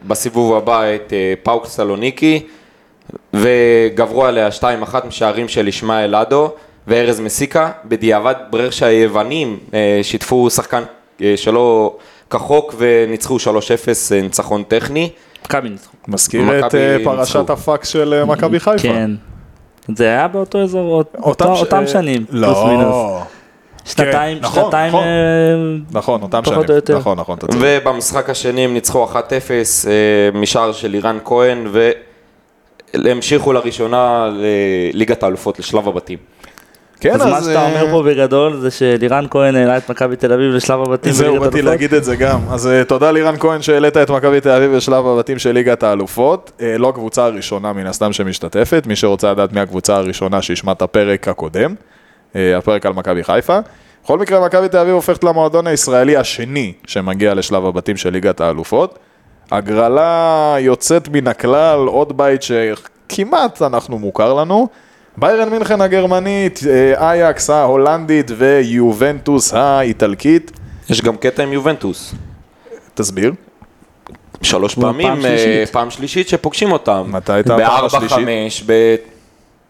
[0.08, 2.42] בסיבוב הבא את אה, פאוק סלוניקי
[3.34, 4.48] וגברו עליה
[4.92, 6.50] 2-1 משערים של ישמעאל אדו
[6.86, 7.70] וארז מסיקה.
[7.84, 9.58] בדיעבד התברר שהיוונים
[10.02, 10.82] שיתפו שחקן
[11.36, 11.96] שלא
[12.30, 13.40] כחוק וניצחו 3-0
[14.12, 15.10] אה, ניצחון טכני.
[15.44, 15.96] מכבי ניצחו.
[16.08, 16.96] מזכיר את אה.
[17.04, 18.78] פרשת הפאקס של אה, מכבי חיפה.
[18.82, 19.10] כן.
[19.96, 22.82] זה היה באותו אזור, אות- אותם אה, שנים, פלוס מינוס.
[22.84, 23.20] לא.
[23.84, 25.02] שנתיים, נכון, שנתיים, נכון.
[25.04, 26.70] אה, נכון, אותם פחות שנים.
[26.70, 26.98] או יותר.
[26.98, 27.58] נכון, נכון, אתה צודק.
[27.62, 29.14] ובמשחק השני הם ניצחו 1-0
[29.88, 29.92] אה,
[30.40, 31.66] משער של לירן כהן
[32.94, 34.30] והמשיכו לראשונה
[34.92, 36.18] לליגת האלופות לשלב הבתים.
[37.00, 40.32] כן, אז מה שאתה אה, אומר פה בגדול זה שלירן כהן העלה את מכבי תל
[40.32, 41.70] אביב לשלב הבתים זהו, בליגת באתי אלופות.
[41.70, 42.40] להגיד את זה גם.
[42.50, 46.52] אז אה, תודה לירן כהן שהעלית את מכבי תל אביב בשלב הבתים של ליגת האלופות.
[46.60, 50.82] אה, לא הקבוצה הראשונה מן הסתם שמשתתפת, מי שרוצה לדעת מי הקבוצה הראשונה שישמע את
[50.82, 51.74] הפרק הקודם,
[52.34, 53.58] הפרק על מכבי חיפה.
[54.04, 58.98] בכל מקרה, מכבי תל אביב הופכת למועדון הישראלי השני שמגיע לשלב הבתים של ליגת האלופות.
[59.50, 64.68] הגרלה יוצאת מן הכלל, עוד בית שכמעט אנחנו מוכר לנו.
[65.18, 70.50] ביירן מינכן הגרמנית, אה, אייקס ההולנדית ויובנטוס האיטלקית.
[70.90, 72.14] יש גם קטע עם יובנטוס.
[72.94, 73.32] תסביר.
[74.42, 75.46] שלוש פעם פעמים, שלישית.
[75.48, 77.04] אה, פעם שלישית שפוגשים אותם.
[77.08, 78.18] מתי הייתה הפעם בארבע, השלישית?
[78.18, 78.64] חמש,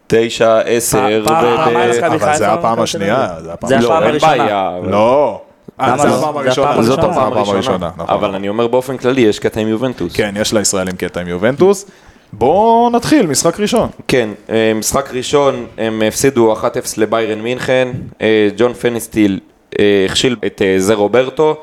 [0.07, 1.95] בתשע, עשר, פעם- פעמיים וב...
[1.97, 3.27] מכבי אבל זה הפעם השנייה.
[3.43, 4.37] זה הפעם זה לא, אין הראשונה.
[4.37, 4.71] בעיה.
[4.83, 5.41] לא.
[5.77, 5.83] זה?
[5.83, 6.81] הפעם זה הראשונה.
[6.81, 7.27] זאת הראשונה.
[7.27, 7.89] הפעם הראשונה.
[7.97, 8.15] נכון.
[8.15, 10.13] אבל אני אומר באופן כללי, יש קטע עם יובנטוס.
[10.15, 11.85] כן, יש לישראלים קטע עם יובנטוס.
[12.33, 13.89] בואו נתחיל, משחק ראשון.
[14.07, 16.63] כן, אה, משחק ראשון, הם הפסידו 1-0
[16.97, 17.87] לביירן מינכן,
[18.21, 19.39] אה, ג'ון פניסטיל
[19.79, 21.55] אה, הכשיל את זה רוברטו,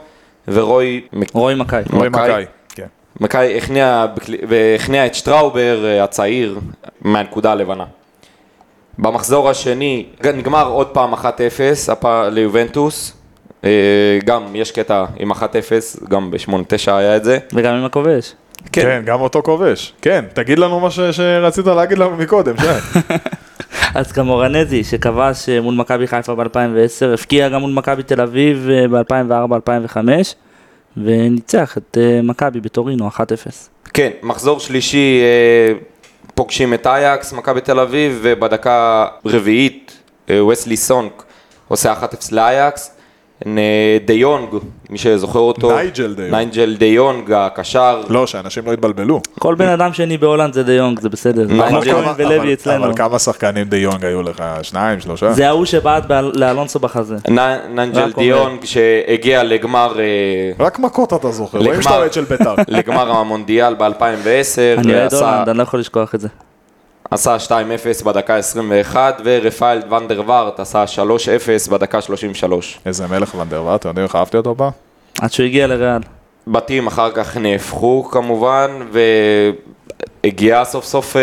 [0.48, 1.82] ורוי מק- רועי מכאי.
[1.92, 2.22] רועי מכאי.
[2.30, 2.44] מכאי.
[2.74, 2.86] כן.
[3.20, 4.06] מכאי הכניע
[4.48, 6.58] והכניע את שטראובר הצעיר
[7.00, 7.84] מהנקודה הלבנה.
[8.98, 11.26] במחזור השני נגמר עוד פעם 1-0
[11.88, 13.12] הפע- ליובנטוס,
[14.24, 15.36] גם יש קטע עם 1-0,
[16.08, 17.38] גם ב-8-9 היה את זה.
[17.52, 18.32] וגם עם הכובש.
[18.72, 19.92] כן, גם אותו כובש.
[20.02, 22.66] כן, תגיד לנו מה ש- שרצית להגיד לנו מקודם, שי.
[23.94, 28.68] אז גם אורנזי שכבש אה, מול מכבי חיפה ב-2010, הפקיע גם מול מכבי תל אביב
[28.70, 29.98] אה, ב-2004-2005,
[30.96, 33.20] וניצח את אה, מכבי בטורינו 1-0.
[33.94, 35.20] כן, מחזור שלישי
[36.34, 39.98] פוגשים את אייאקס, מכבי תל אביב, ובדקה רביעית
[40.50, 41.24] וסלי סונק
[41.68, 41.96] עושה 1-0
[42.32, 42.93] לאייאקס.
[43.46, 43.58] נ-
[44.06, 44.48] דה יונג,
[44.90, 46.34] מי שזוכר אותו, נייג'ל דה יונג.
[46.34, 49.20] נייג'ל דה יונג, הקשר, לא, שאנשים לא יתבלבלו.
[49.38, 51.46] כל בן אדם שני בהולנד זה דה יונג, זה בסדר.
[51.46, 52.84] זה אבל כמה- כהן ולוי אבל- אצלנו.
[52.84, 54.44] אבל כמה שחקנים דה יונג היו לך?
[54.62, 55.32] שניים, שלושה?
[55.32, 56.04] זה ההוא שבעט
[56.34, 57.16] לאלונסו בחזה.
[57.28, 58.22] נייג'ל אומר.
[58.26, 60.04] יונג שהגיע לגמר, אה,
[60.64, 61.82] רק מכות אתה זוכר, רואים.
[61.82, 62.54] שאתה אוהד של בית"ר.
[62.68, 66.28] לגמר המונדיאל ב-2010, אני אוהד הולנד, אני לא יכול לשכוח את זה.
[67.14, 67.36] עשה
[68.00, 70.84] 2-0 בדקה 21, ורפאל ונדר וארט עשה
[71.66, 72.78] 3-0 בדקה 33.
[72.86, 74.70] איזה מלך ונדרוואט, אתם יודעים איך אהבתי אותו פעם?
[75.20, 76.00] עד שהוא הגיע לריאל.
[76.46, 78.70] בתים אחר כך נהפכו כמובן,
[80.24, 81.22] והגיעה סוף סוף אה,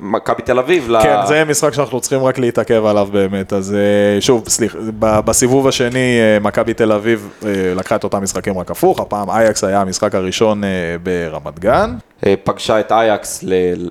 [0.00, 0.90] מכבי תל אביב.
[0.90, 5.20] ל- כן, זה משחק שאנחנו צריכים רק להתעכב עליו באמת, אז אה, שוב, סליחה, ב-
[5.20, 9.64] בסיבוב השני אה, מכבי תל אביב אה, לקחה את אותם משחקים רק הפוך, הפעם אייקס
[9.64, 10.68] היה המשחק הראשון אה,
[11.02, 11.96] ברמת גן.
[12.26, 13.88] אה, פגשה את אייקס ל-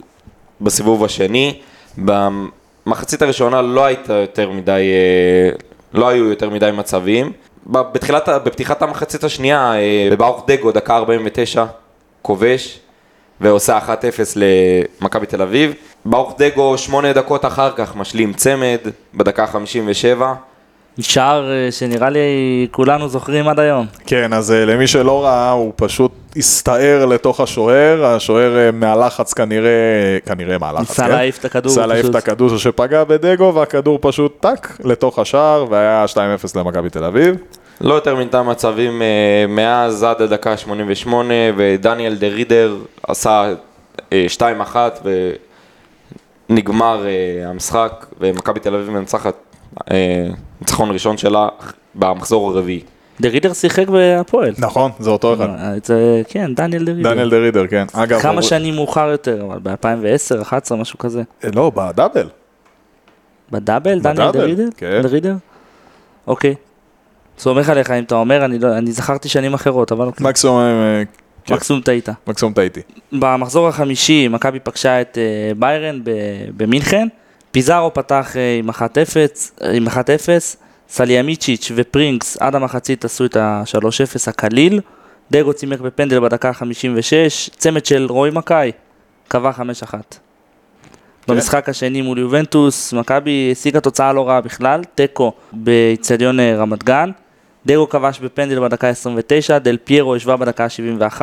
[0.62, 1.60] בסיבוב השני.
[1.98, 5.50] במחצית הראשונה לא הייתה יותר מדי, אה,
[5.94, 7.32] לא היו יותר מדי מצבים.
[7.66, 11.66] בתחילת, בפתיחת המחצית השנייה, אה, בברוך דגו, דקה 49,
[12.22, 12.80] כובש,
[13.42, 14.38] ועושה 1-0
[15.02, 15.74] למכבי תל אביב.
[16.06, 18.80] ברוך דגו, שמונה דקות אחר כך, משלים צמד,
[19.14, 20.34] בדקה 57.
[21.00, 22.20] שער אה, שנראה לי
[22.72, 23.86] כולנו זוכרים עד היום.
[24.06, 29.70] כן, אז למי שלא ראה, הוא פשוט הסתער לתוך השוער, השוער אה, מהלחץ כנראה,
[30.26, 31.10] כנראה מהלחץ, ניסה כן?
[31.10, 32.06] להעיף את הכדור ניסה להעיף.
[32.06, 36.18] את הכדור שפגע בדגו, והכדור פשוט טק לתוך השער, והיה 2-0
[36.56, 37.36] למכבי תל אביב.
[37.82, 42.76] לא יותר מדי מצבים אה, מאז עד הדקה 88, ודניאל דה רידר
[43.08, 43.54] עשה
[44.14, 44.26] אה,
[44.74, 44.76] 2-1
[46.50, 49.36] ונגמר אה, המשחק, ומכבי תל אביב מנצחת
[50.62, 51.48] ניצחון ראשון שלה
[51.96, 52.82] במחזור הרביעי.
[53.22, 54.54] דה רידר שיחק בהפועל.
[54.58, 55.50] נכון, זה אותו אחד.
[55.50, 57.10] אה, זה- כן, דניאל דה רידר.
[57.14, 57.86] דניאל דה רידר, כן.
[57.94, 59.72] אגב, כמה הוא- שנים מאוחר יותר, אבל ב-2010,
[60.32, 61.22] 2011, משהו כזה.
[61.44, 62.28] אה, לא, בדאבל.
[63.52, 64.00] בדאבל?
[64.00, 64.68] דניאל דה רידר?
[64.78, 65.00] כן.
[65.04, 65.36] דה רידר?
[66.28, 66.56] אוקיי.
[67.40, 70.28] סומך עליך אם אתה אומר, אני לא- אני זכרתי שנים אחרות, אבל אוקיי.
[70.28, 71.04] מקסימום, אה,
[71.46, 71.54] כן.
[71.54, 72.10] מקסימום טעית.
[72.28, 72.82] מקסימום טעיתי.
[73.12, 75.24] במחזור החמישי מכבי פגשה את אה,
[75.58, 76.00] ביירן
[76.58, 77.08] במינכן,
[77.52, 78.82] פיזארו פתח עם 1-0,
[79.64, 80.56] אה, עם 1-0,
[80.90, 83.80] סליאמיצ'יץ' ופרינקס עד המחצית עשו את ה-3-0
[84.28, 84.82] הקליל,
[85.32, 88.72] דגו צימק בפנדל בדקה ה-56, צמד של רועי מכאי,
[89.28, 89.52] קבע
[89.92, 89.94] 5-1.
[91.28, 97.12] במשחק השני מול יובנטוס, מכבי השיגה תוצאה לא רעה בכלל, תיקו באיצטדיון אה, רמת גן,
[97.66, 101.22] דגו כבש בפנדל בדקה ה-29, דל פיירו השווה בדקה ה-71,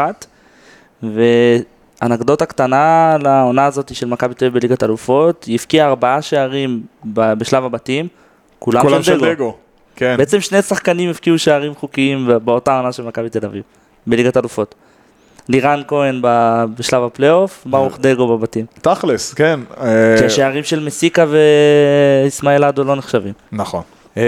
[2.03, 7.65] ואנקדוטה קטנה לעונה הזאת של מכבי תל אביב בליגת אלופות, היא הבקיעה ארבעה שערים בשלב
[7.65, 8.09] הבתים,
[8.59, 9.27] כולם, כולם של דגו.
[9.27, 9.57] דגו.
[9.97, 10.15] כן.
[10.19, 13.63] בעצם שני שחקנים הבקיעו שערים חוקיים באותה עונה של מכבי תל אביב,
[14.07, 14.75] בליגת אלופות.
[15.49, 16.23] לירן כהן
[16.79, 18.67] בשלב הפלייאוף, ברוך דגו בבתים.
[18.83, 19.61] תכלס, כן.
[19.81, 21.25] אה, כשהשערים של מסיקה
[22.23, 23.33] ואיסמעאל אדו לא נחשבים.
[23.53, 23.83] נכון.
[24.17, 24.19] אה,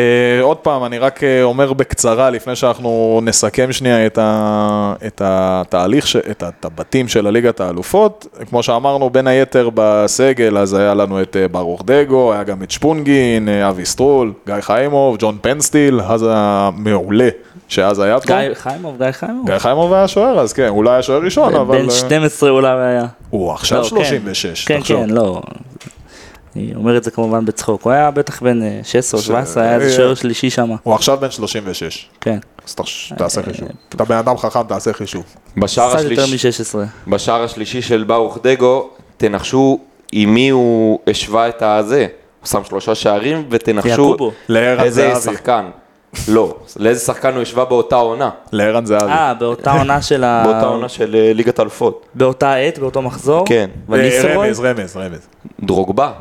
[0.42, 6.06] עוד פעם, אני רק אה, אומר בקצרה, לפני שאנחנו נסכם שנייה את, ה, את התהליך,
[6.06, 8.26] ש, את, את הבתים של הליגת האלופות.
[8.48, 12.70] כמו שאמרנו, בין היתר בסגל, אז היה לנו את אה, ברוך דגו, היה גם את
[12.70, 17.28] שפונגין, אבי סטרול, גיא חיימוב, ג'ון פנטסיל, אז המעולה
[17.68, 18.26] שאז היה פה.
[18.26, 19.46] גיא חיימוב, גיא חיימוב.
[19.46, 21.82] גיא חיימוב היה שוער, אז כן, אולי היה שוער ראשון, אבל...
[21.82, 23.06] בן uh, 12 אולי היה.
[23.30, 23.88] הוא עכשיו לא, כן.
[23.90, 25.06] 36, כן, תחשוב.
[25.06, 25.42] כן, לא.
[26.56, 27.82] אני אומר את זה כמובן בצחוק.
[27.82, 30.70] הוא היה בטח בן אה, 16 או ש- 17, היה איזה אה, שוער שלישי שם.
[30.82, 32.08] הוא עכשיו בן 36.
[32.20, 32.38] כן.
[32.66, 33.68] אז תחש- תעשה חישוב.
[33.88, 35.22] אתה בן אדם חכם, תעשה חישוב.
[35.56, 36.78] בשער השלישי, מ-16.
[37.10, 39.78] בשער השלישי של ברוך דגו, תנחשו
[40.12, 42.06] עם מי הוא השווה את הזה.
[42.40, 44.16] הוא שם שלושה שערים, ותנחשו
[44.80, 45.12] איזה.
[45.24, 45.64] שחקן.
[46.28, 48.30] לא, לאיזה שחקן הוא השווה באותה עונה.
[48.52, 49.04] לערן זהבי.
[49.12, 50.42] אה, באותה עונה של ה...
[50.44, 52.06] באותה עונה של אה, ליגת אלופות.
[52.14, 53.44] באותה עת, באותו מחזור?
[53.46, 53.70] כן.
[53.90, 55.20] רמז, רמז, רמז.
[55.62, 56.12] דרוגבה.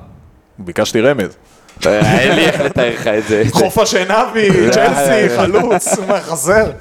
[0.59, 1.37] ביקשתי רמז.
[1.85, 3.43] אין לי איך לתאר לך את זה.
[3.51, 6.71] חוף השנבי, צ'לסי, חלוץ, מה חסר?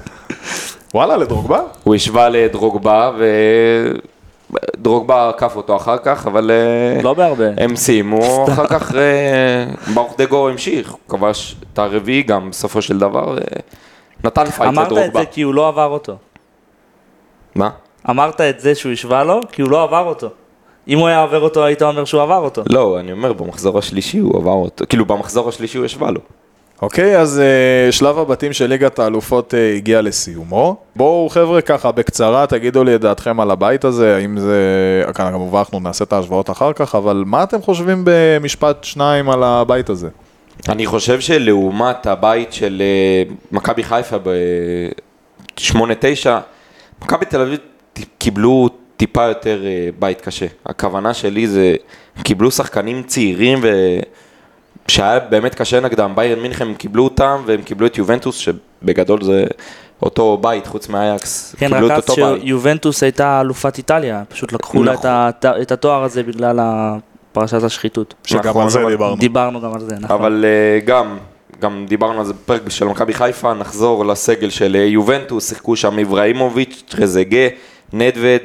[0.93, 1.59] וואלה, לדרוגבה?
[1.83, 3.11] הוא השווה לדרוגבה,
[4.49, 7.45] ודרוגבה עקף אותו אחר כך, אבל אה, לא בהרבה.
[7.57, 12.99] הם סיימו, אחר כך אה, ברוך דגו המשיך, הוא כבש את הרביעי גם בסופו של
[12.99, 13.43] דבר, אה,
[14.23, 15.19] נתן fight אמרת את לדרוגבה.
[15.19, 16.15] זה כי הוא לא עבר אותו.
[17.55, 17.69] מה?
[18.09, 20.29] אמרת את זה שהוא השווה לו, כי הוא לא עבר אותו.
[20.87, 22.63] אם הוא היה עובר אותו, היית אומר שהוא עבר אותו.
[22.69, 26.19] לא, אני אומר, במחזור השלישי הוא עבר אותו, כאילו במחזור השלישי הוא השווה לו.
[26.81, 30.75] אוקיי, אז אה, שלב הבתים של ליגת האלופות אה, הגיע לסיומו.
[30.95, 35.57] בואו חבר'ה ככה בקצרה תגידו לי את דעתכם על הבית הזה, האם זה, כאן כמובן
[35.59, 40.09] אנחנו נעשה את ההשוואות אחר כך, אבל מה אתם חושבים במשפט שניים על הבית הזה?
[40.69, 45.71] אני חושב שלעומת הבית של אה, מכבי חיפה ב-8-9,
[47.01, 47.59] מכבי תל אביב
[48.17, 50.45] קיבלו טיפה יותר אה, בית קשה.
[50.65, 51.75] הכוונה שלי זה,
[52.23, 53.67] קיבלו שחקנים צעירים ו...
[54.87, 59.45] שהיה באמת קשה נגדם, ביירן מינכן הם קיבלו אותם והם קיבלו את יובנטוס שבגדול זה
[60.01, 62.41] אותו בית חוץ מאייקס, כן, קיבלו רק את אז אותו בית.
[62.41, 65.61] שיובנטוס הייתה אלופת איטליה, פשוט לקחו לה את נכון.
[65.61, 66.59] את התואר הזה בגלל
[67.31, 68.13] פרשת השחיתות.
[68.23, 69.15] שגם נכון, על זה אבל- דיברנו.
[69.15, 70.15] דיברנו גם על זה, נכון.
[70.15, 71.17] אבל אה, גם,
[71.61, 75.99] גם דיברנו על זה בפרק של מכבי חיפה, נחזור לסגל של אה, יובנטוס, שיחקו שם
[75.99, 77.47] אברהימוביץ', טרזגה,
[77.93, 78.41] נדווד,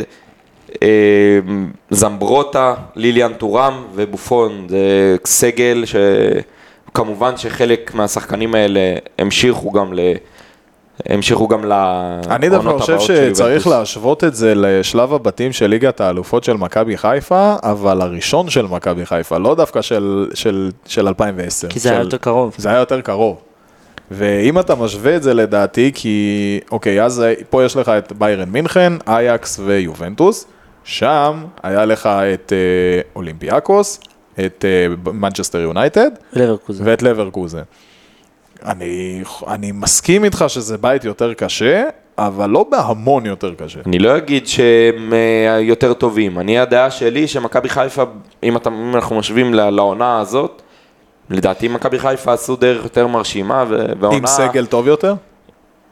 [1.91, 8.81] זמברוטה, ליליאן טורם ובופון, זה סגל שכמובן שחלק מהשחקנים האלה
[9.19, 10.01] המשיכו גם ל...
[11.07, 13.67] המשיכו גם לעונות אני דווקא הבאות חושב של שצריך.
[13.67, 19.07] להשוות את זה לשלב הבתים של ליגת האלופות של מכבי חיפה, אבל הראשון של מכבי
[19.07, 21.69] חיפה, לא דווקא של, של, של 2010.
[21.69, 22.55] כי זה היה של- יותר קרוב.
[22.59, 23.37] זה היה יותר קרוב.
[24.11, 28.93] ואם אתה משווה את זה לדעתי, כי, אוקיי, אז פה יש לך את ביירן מינכן,
[29.07, 30.47] אייקס ויובנטוס,
[30.85, 34.01] שם היה לך את אה, אולימפיאקוס,
[34.47, 36.85] את אה, מנצ'סטר יונייטד לברקוזן.
[36.87, 37.63] ואת לברקוזן.
[38.65, 41.85] אני, אני מסכים איתך שזה בית יותר קשה,
[42.19, 43.81] אבל לא בהמון יותר קשה.
[43.87, 48.03] אני לא אגיד שהם אה, יותר טובים, אני הדעה שלי שמכבי חיפה,
[48.43, 50.63] אם, אתה, אם אנחנו משווים ל- לעונה הזאת,
[51.31, 54.19] לדעתי מכבי חיפה עשו דרך יותר מרשימה, ו- והעונה...
[54.19, 55.15] עם סגל טוב יותר?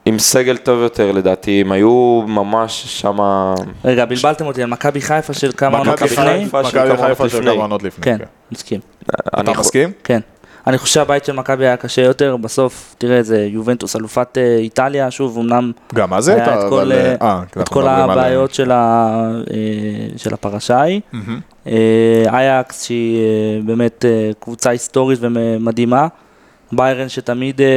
[0.05, 3.53] עם סגל טוב יותר לדעתי, הם היו ממש שמה...
[3.85, 6.45] רגע, בלבלתם אותי על מכבי חיפה של כמה עונות מכבי לפני?
[6.45, 7.51] מכבי כמה חיפה של לפני.
[7.51, 8.03] כמה עונות לפני.
[8.05, 8.23] כן, כן.
[8.51, 8.79] מסכים.
[9.33, 9.91] אני אתה מסכים?
[10.03, 10.19] כן.
[10.67, 15.11] אני חושב שהבית של מכבי היה קשה יותר, בסוף, תראה, זה יובנטוס, אלופת אה, איטליה,
[15.11, 16.91] שוב, אמנם גם אז הייתה, את כל, אבל...
[16.91, 19.57] אה, אה, את כל הבעיות של ה- אה,
[20.17, 21.01] של הפרשה ההיא.
[21.67, 21.73] אה,
[22.27, 23.27] אייקס שהיא אה,
[23.65, 26.07] באמת אה, קבוצה היסטורית ומדהימה,
[26.71, 27.67] ביירן שתמיד אה,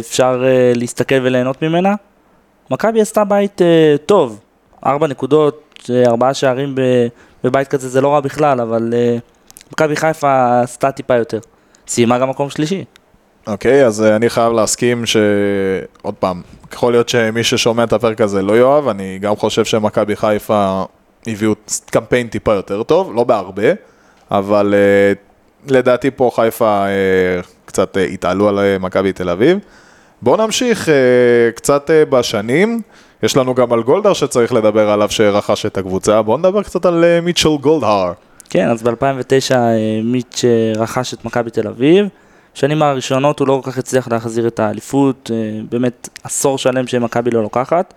[0.00, 1.94] אפשר אה, להסתכל וליהנות ממנה.
[2.70, 4.40] מכבי עשתה בית אה, טוב,
[4.86, 6.74] ארבע נקודות, ארבעה שערים
[7.44, 8.94] בבית כזה זה לא רע בכלל, אבל
[9.72, 11.38] מכבי חיפה עשתה טיפה יותר.
[11.88, 12.84] סיימה גם מקום שלישי.
[13.48, 15.16] אוקיי, אז אה, אני חייב להסכים ש...
[16.02, 20.16] עוד פעם, יכול להיות שמי ששומע את הפרק הזה לא יאהב, אני גם חושב שמכבי
[20.16, 20.84] חיפה
[21.26, 21.54] הביאו
[21.90, 23.72] קמפיין טיפה יותר טוב, לא בהרבה,
[24.30, 24.74] אבל
[25.66, 26.84] לדעתי פה חיפה
[27.78, 29.58] קצת אה, התעלו על אה, מכבי תל אביב.
[30.22, 30.94] בואו נמשיך אה,
[31.54, 32.80] קצת בשנים,
[33.22, 37.04] יש לנו גם על גולדהר שצריך לדבר עליו שרכש את הקבוצה, בואו נדבר קצת על
[37.22, 38.12] מיטשל גולדהר.
[38.50, 39.56] כן, אז ב-2009
[40.04, 40.44] מיץ'
[40.76, 42.06] רכש את מכבי תל אביב.
[42.54, 45.30] בשנים הראשונות הוא לא כל כך הצליח להחזיר את האליפות,
[45.70, 47.94] באמת עשור שלם שמכבי לא לוקחת.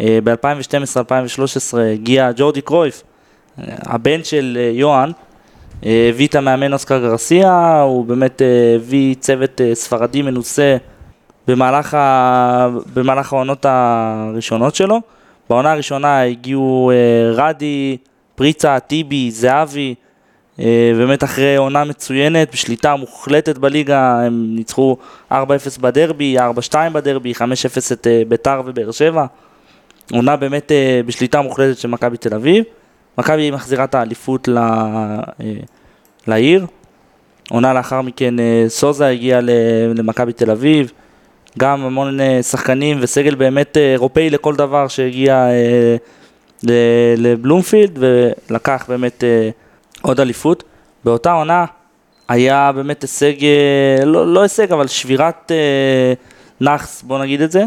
[0.00, 3.02] אה, ב-2012-2013 הגיע ג'ורדי קרויף,
[3.58, 5.10] הבן של יוהאן,
[5.82, 10.76] הביא את המאמן אוסקר גרסיה, הוא באמת אה, הביא צוות אה, ספרדי מנוסה
[11.48, 12.68] במהלך, ה...
[12.94, 15.00] במהלך העונות הראשונות שלו.
[15.50, 17.96] בעונה הראשונה הגיעו אה, רדי,
[18.34, 19.94] פריצה, טיבי, זהבי,
[20.60, 24.96] אה, באמת אחרי עונה מצוינת, בשליטה מוחלטת בליגה, הם ניצחו
[25.32, 25.34] 4-0
[25.80, 26.42] בדרבי, 4-2
[26.92, 27.38] בדרבי, 5-0
[27.92, 29.26] את אה, ביתר ובאר שבע.
[30.12, 32.64] עונה באמת אה, בשליטה מוחלטת של מכבי תל אביב.
[33.18, 34.58] מכבי מחזירה את האליפות ל...
[34.58, 35.20] אה,
[36.26, 36.66] לעיר.
[37.50, 39.40] עונה לאחר מכן אה, סוזה הגיע
[39.94, 40.92] למכבי תל אביב.
[41.58, 45.46] גם המון אה, שחקנים וסגל באמת אירופאי לכל דבר שהגיע
[47.16, 49.24] לבלומפילד ולקח באמת
[50.02, 50.62] עוד אליפות.
[51.04, 51.64] באותה עונה
[52.28, 53.32] היה באמת הישג,
[54.04, 55.52] לא, לא הישג, אבל שבירת
[56.60, 57.64] נאחס, בוא נגיד את זה.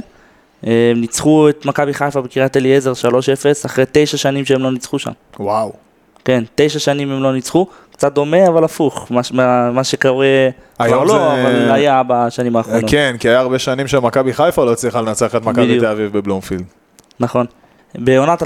[0.68, 3.06] אה, הם ניצחו את מכבי חיפה בקריית אליעזר 3-0,
[3.66, 5.12] אחרי תשע שנים שהם לא ניצחו שם.
[5.40, 5.74] וואו.
[6.26, 10.26] כן, תשע שנים הם לא ניצחו, קצת דומה אבל הפוך, מה, מה, מה שקורה
[10.78, 12.84] כבר לא, זה- אבל היה בשנים האחרונות.
[12.92, 15.80] כן, כי היה הרבה שנים שמכבי חיפה לא הצליחה לנצח את מכבי.
[15.80, 16.64] תל אביב בבלומפילד.
[17.20, 17.46] נכון.
[17.96, 18.46] בעונת 2014-2015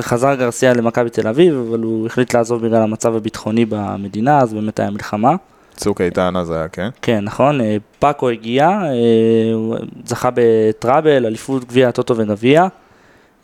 [0.00, 4.80] חזר גרסיה למכבי תל אביב, אבל הוא החליט לעזוב בגלל המצב הביטחוני במדינה, אז באמת
[4.80, 5.32] היה מלחמה.
[5.78, 6.88] צוק איתן אז היה, כן?
[7.02, 12.66] כן, נכון, אה, פאקו הגיע, אה, הוא זכה בטראבל, אליפות גביע הטוטו וגביע.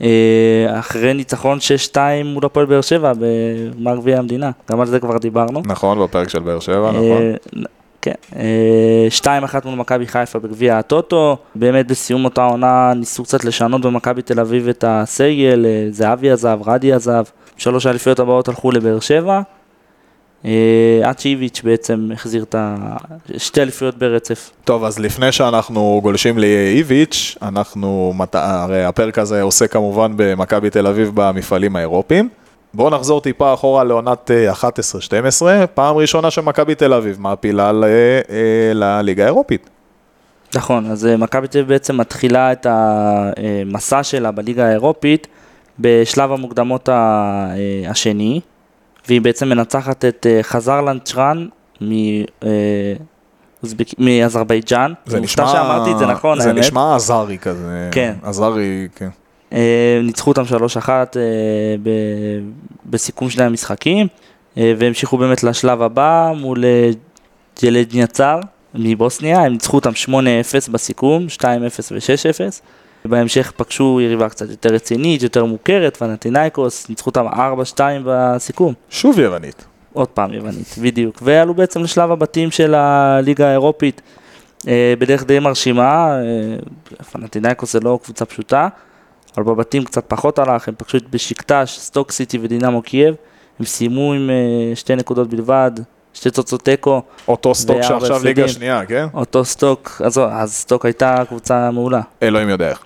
[0.03, 1.59] אה, אחרי ניצחון
[1.93, 5.63] 6-2 מול הפועל באר שבע בגמר גביע המדינה, גם על זה כבר דיברנו.
[5.67, 7.35] נכון, בפרק של באר שבע, נכון.
[8.03, 13.81] כן, אה, 2-1 מול מכבי חיפה בגביע הטוטו, באמת בסיום אותה עונה ניסו קצת לשנות
[13.81, 17.25] במכבי תל אביב את הסגל, זהבי עזב, רדי עזב,
[17.57, 19.41] שלוש האליפויות הבאות הלכו לבאר שבע,
[21.05, 22.55] עד שאיביץ' בעצם החזיר את.
[23.37, 24.51] שתי אליפויות ברצף.
[24.65, 31.11] טוב, אז לפני שאנחנו גולשים לאיביץ', אנחנו, הרי הפרק הזה עוסק כמובן במכבי תל אביב
[31.15, 32.29] במפעלים האירופיים.
[32.75, 34.67] בואו נחזור טיפה אחורה לעונת אה, 11-12,
[35.75, 37.85] פעם ראשונה שמכבי תל אביב מעפילה ל-
[38.31, 39.71] אה, לליגה האירופית.
[40.55, 45.27] נכון, אז אה, מכבי תל אביב בעצם מתחילה את המסע שלה בליגה האירופית
[45.79, 46.95] בשלב המוקדמות אה,
[47.89, 48.41] השני,
[49.09, 51.47] והיא בעצם מנצחת את אה, חזרלנד צ'רן
[51.81, 51.93] מ-
[52.45, 52.49] אה,
[53.99, 54.93] מאזרבייג'אן.
[55.07, 55.47] זה נשמע...
[55.49, 56.59] שאמרתי את זה נכון, זה האמת.
[56.61, 57.89] נשמע עזרי כזה.
[57.93, 58.15] כן.
[58.23, 59.09] עזרי, כן.
[59.53, 61.03] אה, ניצחו אותם 3-1 אה,
[61.83, 62.41] ב-
[62.87, 64.07] בסיכום שני המשחקים,
[64.57, 66.65] והמשיכו באמת לשלב הבא מול
[67.63, 68.41] ג'לג'ניאצר
[68.75, 70.13] מבוסניה, הם ניצחו אותם 8-0
[70.71, 71.45] בסיכום, 2-0
[71.93, 72.61] ו-6-0.
[73.09, 78.75] בהמשך פגשו יריבה קצת יותר רצינית, יותר מוכרת, פנאתינאיקוס, ניצחו אותם 4-2 בסיכום.
[78.91, 79.65] שוב יוונית.
[79.93, 81.19] עוד פעם יוונית, בדיוק.
[81.23, 84.01] ועלו בעצם לשלב הבתים של הליגה האירופית
[84.69, 86.17] אה, בדרך די מרשימה.
[86.19, 88.69] אה, פנאתינאיקוס זה לא קבוצה פשוטה,
[89.37, 93.15] אבל בבתים קצת פחות הלך, הם פגשו את בשקטש, סטוק סיטי ודינמו קייב.
[93.59, 95.71] הם סיימו עם אה, שתי נקודות בלבד,
[96.15, 98.21] שתי תוצאות תיקו, אותו סטוק שעכשיו.
[98.25, 99.07] ליגה שנייה, כן?
[99.15, 102.01] אותו סטוק, אז, אז סטוק הייתה קבוצה מעולה.
[102.23, 102.85] אלוהים יודע איך.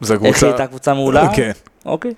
[0.00, 0.46] זה איך קבוצה...
[0.46, 1.28] היא הייתה קבוצה מעולה?
[1.36, 1.50] כן.
[1.86, 2.14] אוקיי.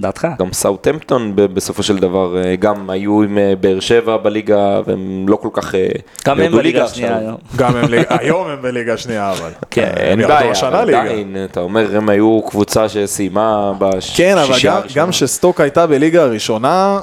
[0.00, 0.26] דעתך.
[0.38, 5.26] גם סאוטהמפטון ב- בסופו של דבר אה, גם היו עם אה, באר שבע בליגה והם
[5.28, 5.88] לא כל כך אה,
[6.26, 6.84] גם הם בליגה.
[6.84, 7.36] השנייה היום.
[7.56, 9.50] גם הם ליגה, היום הם בליגה שנייה, אבל.
[9.70, 10.52] כן, הם אין בעיה.
[10.62, 14.54] עדיין, אתה אומר, הם היו קבוצה שסיימה בשישה כן, אבל
[14.94, 17.00] גם- שסטוק הייתה בליגה הראשונה,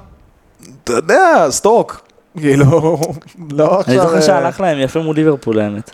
[0.83, 2.01] אתה יודע, סטוק,
[2.37, 2.99] כאילו,
[3.51, 4.01] לא אני עכשיו...
[4.01, 5.91] זוכר אה, שהלך להם יפה מול ליברפול האמת.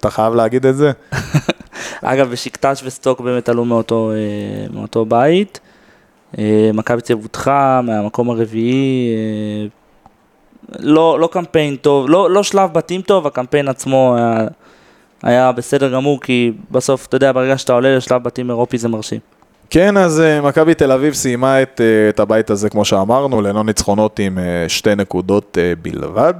[0.00, 0.92] אתה חייב להגיד את זה?
[2.02, 5.60] אגב, בשקטש וסטוק באמת עלו מאותו, אה, מאותו בית.
[6.38, 9.08] אה, מכבי הודחה מהמקום הרביעי.
[9.08, 9.66] אה,
[10.78, 14.48] לא, לא קמפיין טוב, לא, לא שלב בתים טוב, הקמפיין עצמו היה,
[15.22, 19.20] היה בסדר גמור, כי בסוף, אתה יודע, ברגע שאתה עולה לשלב בתים אירופי זה מרשים.
[19.70, 24.38] כן, אז מכבי תל אביב סיימה את, את הבית הזה, כמו שאמרנו, ללא ניצחונות עם
[24.68, 26.34] שתי נקודות בלבד.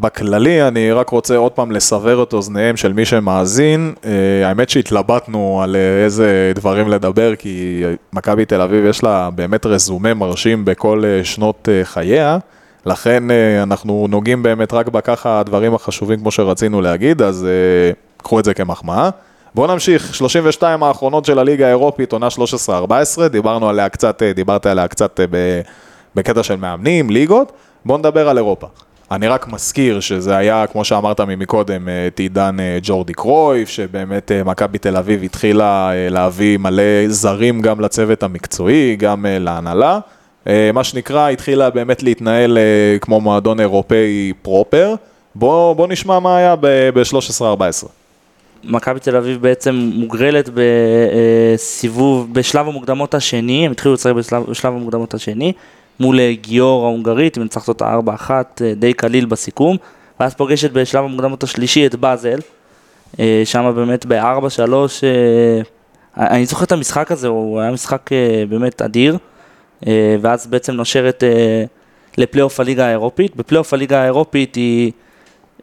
[0.00, 3.94] בכללי, אני רק רוצה עוד פעם לסבר את אוזניהם של מי שמאזין.
[4.04, 7.82] אה, האמת שהתלבטנו על אה, איזה דברים לדבר, כי
[8.12, 12.38] מכבי תל אביב יש לה באמת רזומה מרשים בכל אה, שנות חייה.
[12.86, 13.22] לכן
[13.62, 17.46] אנחנו נוגעים באמת רק בככה הדברים החשובים כמו שרצינו להגיד, אז
[18.16, 19.10] קחו את זה כמחמאה.
[19.54, 22.28] בואו נמשיך, 32 האחרונות של הליגה האירופית, עונה
[22.68, 25.20] 13-14, דיברנו עליה קצת, דיברת עליה קצת
[26.14, 27.52] בקטע של מאמנים, ליגות,
[27.84, 28.66] בואו נדבר על אירופה.
[29.10, 34.32] אני רק מזכיר שזה היה, כמו שאמרת ממקודם, אה, את עידן אה, ג'ורדי קרויף, שבאמת
[34.32, 39.98] אה, מכבי תל אביב התחילה להביא מלא זרים גם לצוות המקצועי, גם להנהלה.
[40.74, 42.58] מה שנקרא, התחילה באמת להתנהל
[43.00, 44.94] כמו מועדון אירופאי פרופר.
[45.34, 47.86] בוא, בוא נשמע מה היה ב-13-14.
[48.64, 55.14] מכבי תל אביב בעצם מוגרלת בסיבוב, בשלב המוקדמות השני, הם התחילו לשחק בשלב, בשלב המוקדמות
[55.14, 55.52] השני,
[56.00, 59.76] מול אה, גיאור ההונגרית, מנצחת אותה 4-1, אה, די קליל בסיכום.
[60.20, 62.38] ואז פוגשת בשלב המוקדמות השלישי את באזל,
[63.20, 64.72] אה, שם באמת ב-4-3,
[65.04, 65.60] אה,
[66.16, 68.10] אני זוכר את המשחק הזה, הוא היה משחק
[68.48, 69.18] באמת אדיר,
[70.20, 71.24] ואז בעצם נושרת
[72.18, 73.36] לפלייאוף הליגה האירופית.
[73.36, 74.92] בפלייאוף הליגה האירופית היא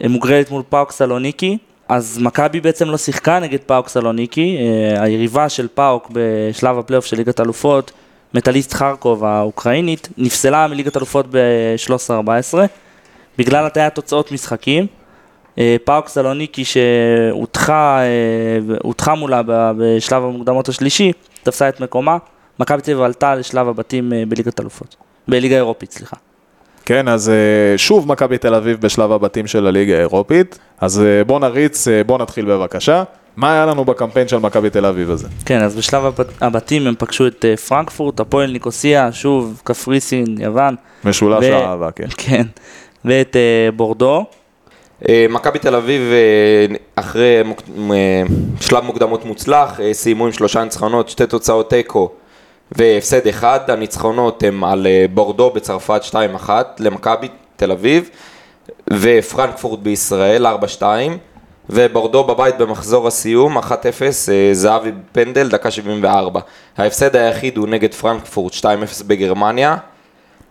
[0.09, 1.57] מוגרלת מול פאוק סלוניקי,
[1.89, 4.57] אז מכבי בעצם לא שיחקה נגד פאוק סלוניקי,
[4.97, 7.91] היריבה של פאוק בשלב הפלייאוף של ליגת אלופות,
[8.33, 12.57] מטאליסט חרקוב האוקראינית, נפסלה מליגת אלופות ב-13-14,
[13.37, 14.87] בגלל הטיית תוצאות משחקים.
[15.57, 17.99] אה, פאוק סלוניקי שהודחה
[19.09, 19.41] אה, מולה
[19.77, 21.11] בשלב המוקדמות השלישי,
[21.43, 22.17] תפסה את מקומה,
[22.59, 24.95] מכבי אביב עלתה לשלב הבתים אה, בליגת אלופות,
[25.27, 26.15] בליגה האירופית, סליחה.
[26.85, 27.31] כן, אז
[27.77, 30.59] שוב מכבי תל אביב בשלב הבתים של הליגה האירופית.
[30.81, 33.03] אז בוא נריץ, בוא נתחיל בבקשה.
[33.37, 35.27] מה היה לנו בקמפיין של מכבי תל אביב הזה?
[35.45, 40.75] כן, אז בשלב הבת- הבתים הם פגשו את אה, פרנקפורט, הפועל ניקוסיה, שוב, קפריסין, יוון.
[41.05, 42.07] משולש ו- האהבה, כן.
[42.27, 42.43] כן,
[43.05, 43.41] ואת אה,
[43.75, 44.25] בורדו.
[45.09, 46.01] אה, מכבי תל אביב,
[46.95, 47.61] אחרי מוק-
[48.61, 52.09] שלב מוקדמות מוצלח, סיימו עם שלושה ניצחונות, שתי תוצאות תיקו
[52.71, 53.59] והפסד אחד.
[53.67, 56.15] הניצחונות הם על בורדו בצרפת 2-1
[56.79, 58.09] למכבי תל אביב,
[58.93, 60.45] ופרנקפורט בישראל
[60.79, 60.81] 4-2,
[61.69, 63.61] ובורדו בבית במחזור הסיום 1-0,
[64.31, 66.39] אה, זהבי פנדל, דקה 74.
[66.77, 68.65] ההפסד היחיד הוא נגד פרנקפורט 2-0
[69.07, 69.77] בגרמניה.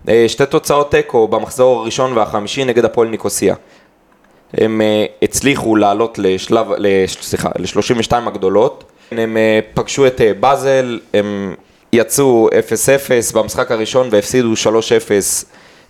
[0.08, 3.54] אה, שתי תוצאות תיקו במחזור הראשון והחמישי נגד הפועל ניקוסיה.
[4.54, 8.84] הם אה, הצליחו לעלות לשלב, לש- סליחה, ל-32 הגדולות.
[9.10, 9.36] הם
[9.74, 11.54] פגשו את באזל, הם
[11.92, 14.66] יצאו 0-0 במשחק הראשון והפסידו 3-0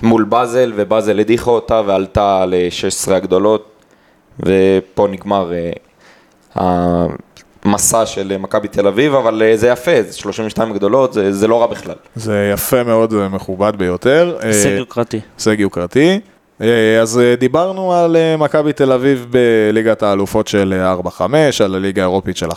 [0.03, 3.72] מול באזל, ובאזל הדיחה אותה ועלתה ל-16 הגדולות,
[4.41, 5.53] ופה נגמר
[6.57, 7.07] אה,
[7.64, 11.49] המסע של אה, מכבי תל אביב, אבל אה, זה יפה, זה 32 הגדולות, זה, זה
[11.49, 11.95] לא רע בכלל.
[12.16, 14.37] זה יפה מאוד ומכובד ביותר.
[14.43, 15.20] אה, הישג יוקרתי.
[15.39, 16.20] הישג יוקרתי.
[17.01, 21.22] אז דיברנו על מכבי תל אביב בליגת האלופות של אה, 4-5,
[21.64, 22.55] על הליגה האירופית של 11-12,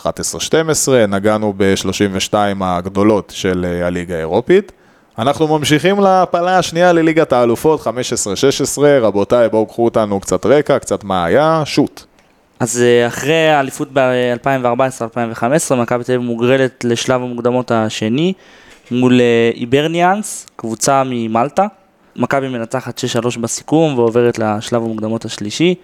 [1.08, 4.72] נגענו ב-32 הגדולות של הליגה האירופית.
[5.18, 7.86] אנחנו ממשיכים להפלה השנייה לליגת האלופות, 15-16,
[9.00, 12.04] רבותיי, בואו קחו אותנו קצת רקע, קצת מה היה, שוט.
[12.60, 18.32] אז אה, אחרי האליפות ב-2014-2015, מכבי תל אביב מוגרלת לשלב המוקדמות השני
[18.90, 21.66] מול אה, איברניאנס, קבוצה ממלטה.
[22.16, 23.00] מכבי מנצחת
[23.36, 25.74] 6-3 בסיכום ועוברת לשלב המוקדמות השלישי.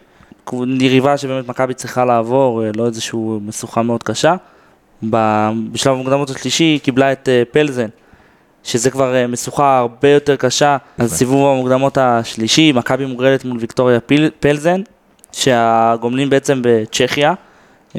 [0.80, 4.35] יריבה שבאמת מכבי צריכה לעבור, אה, לא איזושהי משוכה מאוד קשה.
[5.72, 7.89] בשלב המוקדמות השלישי היא קיבלה את אה, פלזן,
[8.65, 10.77] שזה כבר אה, משוכה הרבה יותר קשה.
[10.99, 14.81] אז סיבוב המוקדמות השלישי, מכבי מוגרלת מול ויקטוריה פיל- פלזן,
[15.33, 17.35] שהגומלין בעצם בצ'כיה,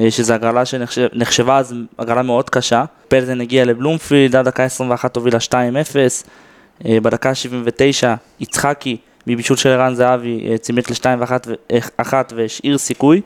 [0.00, 2.84] אה, שזו הגרלה שנחשבה אז הגרלה מאוד קשה.
[3.08, 6.24] פלזן הגיע לבלומפילד, עד דקה 21 הובילה 2-0.
[6.86, 8.96] אה, בדקה 79 יצחקי,
[9.26, 13.20] מבישול של ערן זהבי, צימק ל-2-1 והשאיר סיכוי.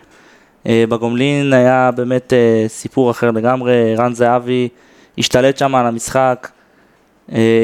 [0.67, 2.33] בגומלין היה באמת
[2.69, 4.69] סיפור אחר לגמרי, ערן זהבי
[5.19, 6.49] השתלט שם על המשחק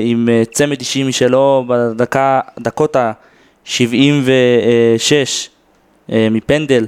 [0.02, 3.70] עם אה, צמד אישי משלו בדקה, דקות ה-76
[6.12, 6.86] אה, מפנדל,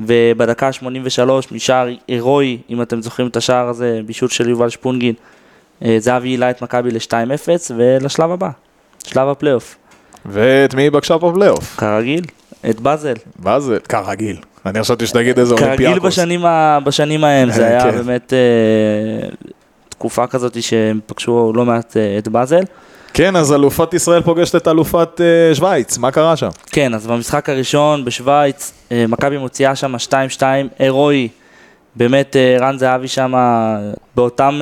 [0.00, 5.14] ובדקה ה-83 משער הירואי, אם אתם זוכרים את השער הזה, בישול של יובל שפונגין,
[5.84, 8.50] אה, זהבי העלה את מכבי ל-2-0 ולשלב הבא,
[9.06, 9.76] שלב הפלייאוף.
[10.26, 11.76] ואת מי היא פגשה בפלייאוף?
[11.76, 12.24] כרגיל,
[12.70, 13.14] את באזל.
[13.58, 13.78] זה?
[13.88, 14.36] כרגיל.
[14.66, 16.18] אני חשבתי שתגיד איזה כרגיל אולימפיאקוס.
[16.18, 17.96] בשנים, ה, בשנים ההם, זה אה, היה כן.
[17.96, 19.28] באמת אה,
[19.98, 22.62] תקופה כזאת שהם פגשו לא מעט אה, את באזל.
[23.14, 26.48] כן, אז אלופת ישראל פוגשת את אלופת אה, שווייץ, מה קרה שם?
[26.66, 30.42] כן, אז במשחק הראשון בשוויץ, אה, מכבי מוציאה שם 2-2
[30.78, 31.28] הירואי.
[31.96, 33.32] באמת רן זהבי שם
[34.16, 34.60] באותם,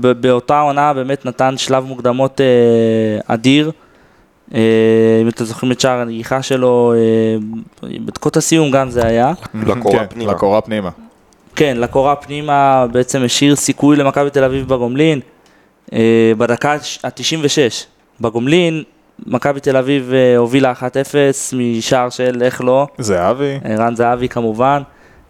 [0.00, 2.40] ב- באותה עונה באמת נתן שלב מוקדמות
[3.26, 3.70] אדיר.
[4.52, 4.58] אם
[5.28, 6.94] אתם זוכרים את שער הנגיחה שלו,
[7.82, 9.32] בדקות הסיום גם זה היה.
[9.66, 10.32] לקורה כן, פנימה.
[10.32, 10.90] לקורה פנימה.
[11.56, 15.20] כן, לקורה פנימה בעצם השאיר סיכוי למכבי תל אביב בגומלין.
[15.92, 17.84] אה, בדקה ה-96
[18.20, 18.82] בגומלין,
[19.26, 20.82] מכבי תל אביב אה, הובילה 1-0
[21.56, 23.58] משער של איך לא, זהבי.
[23.64, 24.82] ערן זהבי כמובן,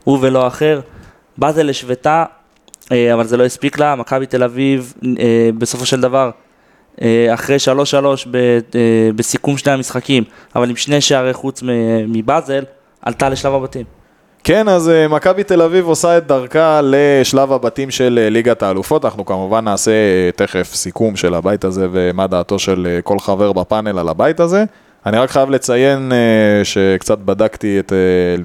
[0.04, 0.80] הוא ולא אחר.
[1.38, 2.24] באזל השוותה,
[2.92, 6.30] אה, אבל זה לא הספיק לה, מכבי תל אביב אה, בסופו של דבר,
[7.02, 7.66] אה, אחרי 3-3
[8.30, 8.60] ב- אה,
[9.16, 10.24] בסיכום שני המשחקים,
[10.56, 11.62] אבל עם שני שערי חוץ
[12.08, 12.64] מבאזל,
[13.02, 13.84] עלתה לשלב הבתים.
[14.44, 19.04] כן, אז אה, מכבי תל אביב עושה את דרכה לשלב הבתים של אה, ליגת האלופות.
[19.04, 23.98] אנחנו כמובן נעשה אה, תכף סיכום של הבית הזה ומה דעתו של כל חבר בפאנל
[23.98, 24.64] על הבית הזה.
[25.06, 26.12] אני רק חייב לציין
[26.64, 27.92] שקצת בדקתי את,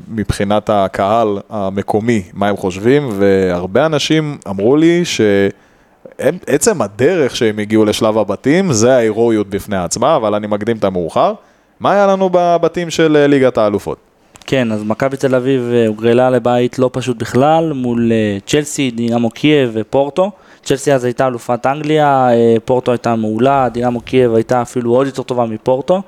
[0.07, 8.17] מבחינת הקהל המקומי, מה הם חושבים, והרבה אנשים אמרו לי שעצם הדרך שהם הגיעו לשלב
[8.17, 11.33] הבתים, זה ההירואיות בפני עצמה, אבל אני מקדים את המאוחר.
[11.79, 14.08] מה היה לנו בבתים של ליגת האלופות?
[14.49, 19.29] כן, אז מכבי תל אביב אה, הוגרלה לבית לא פשוט בכלל, מול אה, צ'לסי, דינמו
[19.29, 20.31] קייב ופורטו.
[20.63, 25.23] צ'לסי אז הייתה אלופת אנגליה, אה, פורטו הייתה מעולה, דינמו קייב הייתה אפילו עוד יותר
[25.23, 26.01] טובה מפורטו.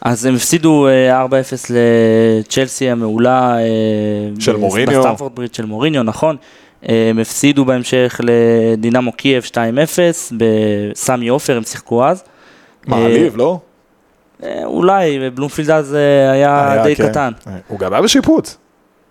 [0.00, 1.30] אז הם הפסידו אה, 4-0
[1.70, 3.56] לצ'לסי המעולה.
[4.38, 5.00] של מוריניו.
[5.00, 6.36] בסטמפורד ברידג' של מוריניו, נכון.
[6.82, 9.56] הם הפסידו בהמשך לדינמו קייב 2-0,
[10.36, 12.24] בסמי עופר הם שיחקו אז.
[12.86, 13.58] מעליב, לא?
[14.42, 17.08] אה, אולי, בלומפילד אז אה, היה די כן.
[17.08, 17.32] קטן.
[17.46, 18.58] אה, הוא גם היה בשיפוץ.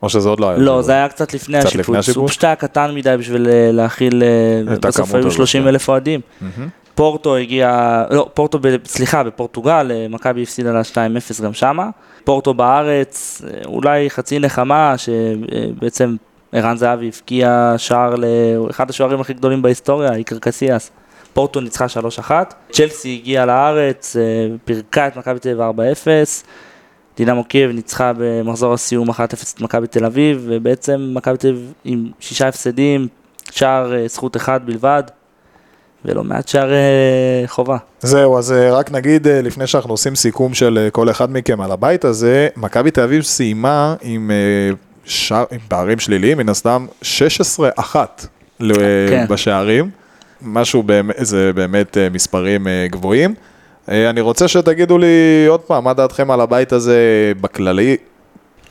[0.03, 0.57] או שזה עוד לא היה?
[0.57, 0.81] לא?
[0.81, 1.97] זה היה קצת לפני קצת לפני השיפוץ.
[1.97, 2.17] השיפוץ?
[2.21, 4.23] הוא פשוט היה קטן מדי בשביל להכיל,
[4.81, 5.67] בסוף היו הזאת, 30 כן.
[5.67, 6.21] אלף אוהדים.
[6.95, 10.81] פורטו הגיע, לא, פורטו, ב, סליחה, בפורטוגל, מכבי הפסידה לה
[11.39, 11.89] 2-0 גם שמה.
[12.23, 16.15] פורטו בארץ, אולי חצי נחמה, שבעצם
[16.51, 20.91] ערן זהבי הבקיע שער לאחד השוערים הכי גדולים בהיסטוריה, איקר קסיאס.
[21.33, 21.85] פורטו ניצחה
[22.27, 22.31] 3-1.
[22.71, 24.21] צ'לסי הגיעה לארץ, אה,
[24.65, 26.43] פירקה את מכבי תל אביב 4-0.
[27.17, 29.13] דינמו קייב ניצחה במחזור הסיום 1-0
[29.55, 33.07] את מכבי תל אביב, ובעצם מכבי תל אביב עם שישה הפסדים,
[33.51, 35.03] שער אה, זכות אחד בלבד,
[36.05, 36.77] ולא מעט שערי
[37.47, 37.77] חובה.
[37.99, 41.61] זהו, אז אה, רק נגיד, אה, לפני שאנחנו עושים סיכום של אה, כל אחד מכם
[41.61, 44.75] על הבית הזה, מכבי תל אביב סיימה עם, אה,
[45.05, 47.95] שער, עם פערים שליליים, מן הסתם 16-1
[48.59, 48.73] ל-
[49.09, 49.25] כן.
[49.29, 49.89] בשערים,
[50.41, 53.33] משהו, באמת, זה באמת אה, מספרים אה, גבוהים.
[53.89, 57.97] אה, אני רוצה שתגידו לי עוד פעם, מה דעתכם על הבית הזה בכללי?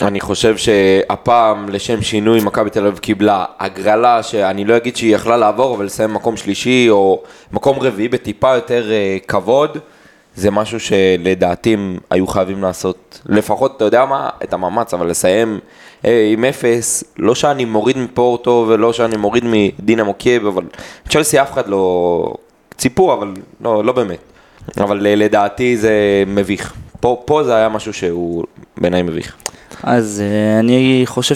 [0.00, 5.36] אני חושב שהפעם, לשם שינוי, מכבי תל אביב קיבלה הגרלה שאני לא אגיד שהיא יכלה
[5.36, 8.90] לעבור, אבל לסיים מקום שלישי או מקום רביעי בטיפה יותר
[9.28, 9.78] כבוד,
[10.36, 15.58] זה משהו שלדעתי הם היו חייבים לעשות, לפחות, אתה יודע מה, את המאמץ, אבל לסיים
[16.04, 20.64] אה, עם אפס, לא שאני מוריד מפורטו ולא שאני מוריד מדינמו קייב, אבל
[21.08, 22.34] צ'לסי אף אחד לא
[22.76, 24.18] ציפו, אבל לא, לא באמת.
[24.78, 26.74] אבל אה, לדעתי זה מביך.
[27.00, 28.44] פה, פה זה היה משהו שהוא
[28.76, 29.36] בעיניי מביך.
[29.82, 31.34] אז אה, אני חושב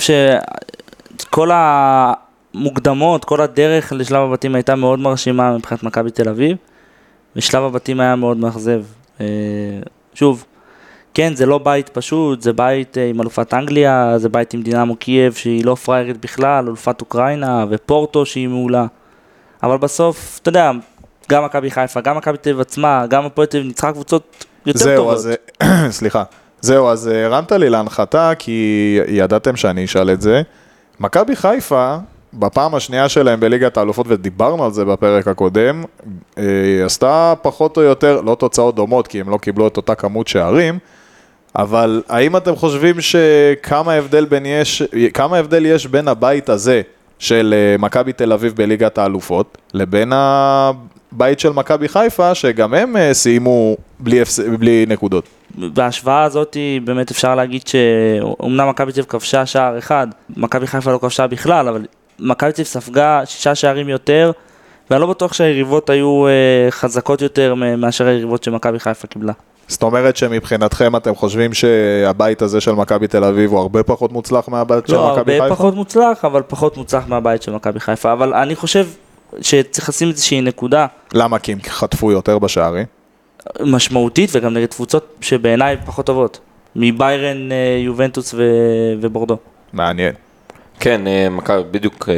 [1.19, 6.57] שכל המוקדמות, כל הדרך לשלב הבתים הייתה מאוד מרשימה מבחינת מכבי תל אביב,
[7.37, 8.83] ושלב הבתים היה מאוד מאכזב.
[9.21, 9.27] אה,
[10.15, 10.45] שוב,
[11.15, 14.97] כן, זה לא בית פשוט, זה בית אה, עם אלופת אנגליה, זה בית עם דינמו
[14.97, 18.87] קייב שהיא לא פריירית בכלל, אלופת אוקראינה, ופורטו שהיא מעולה.
[19.63, 20.71] אבל בסוף, אתה יודע,
[21.31, 24.79] גם מכבי חיפה, גם מכבי תל אביב עצמה, גם הפועל תל אביב ניצחה קבוצות יותר
[24.79, 25.15] זהו, טובות.
[25.15, 25.31] אז,
[25.63, 26.23] אה, סליחה.
[26.61, 30.43] זהו, אז הרמת לי להנחתה, כי ידעתם שאני אשאל את זה.
[31.01, 31.97] מכבי חיפה,
[32.39, 35.85] בפעם השנייה שלהם בליגת האלופות, ודיברנו על זה בפרק הקודם,
[36.39, 36.45] אה,
[36.85, 40.79] עשתה פחות או יותר, לא תוצאות דומות, כי הם לא קיבלו את אותה כמות שערים,
[41.57, 44.83] אבל האם אתם חושבים שכמה הבדל, בין יש,
[45.15, 46.83] כמה הבדל יש בין הבית הזה
[47.19, 53.15] של אה, מכבי תל אביב בליגת האלופות, לבין הבית של מכבי חיפה, שגם הם אה,
[53.15, 54.41] סיימו בלי, הפס...
[54.41, 55.29] בלי נקודות?
[55.59, 60.07] בהשוואה הזאת באמת אפשר להגיד שאומנם מכבי תל אביב כבשה שער אחד,
[60.37, 61.85] מכבי חיפה לא כבשה בכלל, אבל
[62.19, 64.33] מכבי תל ספגה שישה שערים יותר,
[64.91, 69.33] ואני לא בטוח שהיריבות היו אה, חזקות יותר מאשר היריבות שמכבי חיפה קיבלה.
[69.69, 74.49] זאת אומרת שמבחינתכם אתם חושבים שהבית הזה של מכבי תל אביב הוא הרבה פחות מוצלח
[74.49, 75.57] מהבית של לא, מכבי הרבה חיפה?
[75.57, 78.87] פחות מוצלח, אבל פחות מוצלח מהבית של מכבי חיפה, אבל אני חושב
[79.41, 81.39] שצריך לשים איזושהי נקודה למה?
[81.39, 82.87] כי הם חטפו יותר בשערים?
[83.61, 86.41] משמעותית וגם נגד קבוצות שבעיניי פחות טובות,
[86.77, 89.37] מביירן, אה, יובנטוס ו- ובורדו.
[89.73, 90.15] מעניין.
[90.81, 92.15] כן, אה, מכבי בדיוק אה,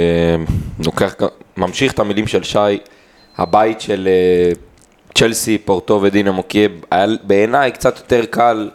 [0.85, 1.15] לוקח,
[1.57, 2.59] ממשיך את המילים של שי,
[3.39, 4.53] הבית של אה,
[5.15, 6.73] צ'לסי, פורטו ודינמו קייב,
[7.23, 8.71] בעיניי קצת יותר קל,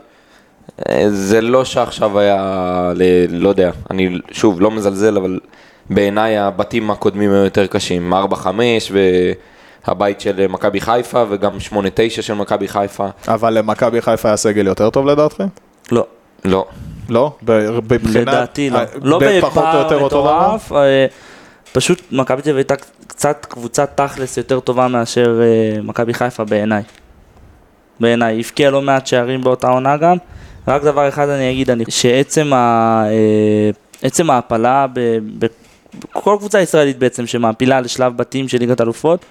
[0.90, 2.38] אה, זה לא שעכשיו היה,
[2.96, 5.40] ל- לא יודע, אני שוב לא מזלזל, אבל
[5.90, 8.46] בעיניי הבתים הקודמים היו יותר קשים, 4-5
[9.88, 11.76] והבית של מכבי חיפה וגם 8-9
[12.22, 15.46] של מכבי חיפה, אבל למכבי חיפה היה סגל יותר טוב לדעתכם?
[15.92, 16.06] לא.
[16.46, 16.66] לא.
[17.12, 17.36] לא?
[17.46, 18.28] ב- מבחינת...
[18.28, 18.78] לדעתי לא.
[18.78, 20.06] אה, לא בפער?
[20.06, 21.06] מטורף, אה,
[21.74, 22.76] פשוט מכבי תל אביב הייתה
[23.08, 26.84] קצת קבוצת תכלס יותר טובה מאשר אה, מכבי חיפה בעיניי.
[28.00, 30.18] בעיניי, הבקיע לא מעט שערים באותה עונה גם.
[30.68, 33.04] רק דבר אחד אני אגיד, אני, שעצם ה,
[34.02, 34.86] עצם ההעפלה
[35.40, 39.26] בכל קבוצה ישראלית בעצם שמעפילה לשלב בתים של ליגת אלופות,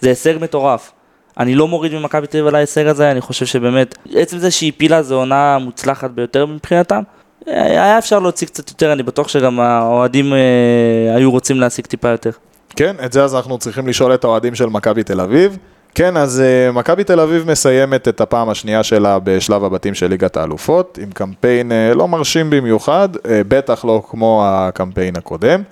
[0.00, 0.92] זה הישג מטורף.
[1.38, 4.72] אני לא מוריד ממכבי תל אביב על ההישג הזה, אני חושב שבאמת, עצם זה שהיא
[4.76, 7.02] הפילה זו עונה מוצלחת ביותר מבחינתם.
[7.46, 12.30] היה אפשר להוציא קצת יותר, אני בטוח שגם האוהדים אה, היו רוצים להשיג טיפה יותר.
[12.76, 15.58] כן, את זה אז אנחנו צריכים לשאול את האוהדים של מכבי תל אביב.
[15.94, 20.36] כן, אז uh, מכבי תל אביב מסיימת את הפעם השנייה שלה בשלב הבתים של ליגת
[20.36, 25.62] האלופות, עם קמפיין uh, לא מרשים במיוחד, בטח לא כמו הקמפיין הקודם.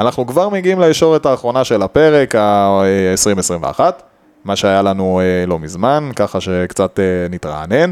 [0.00, 3.80] אנחנו כבר מגיעים לישורת האחרונה של הפרק, ה-2021,
[4.44, 6.98] מה שהיה לנו לא מזמן, ככה שקצת
[7.30, 7.90] נתרענן.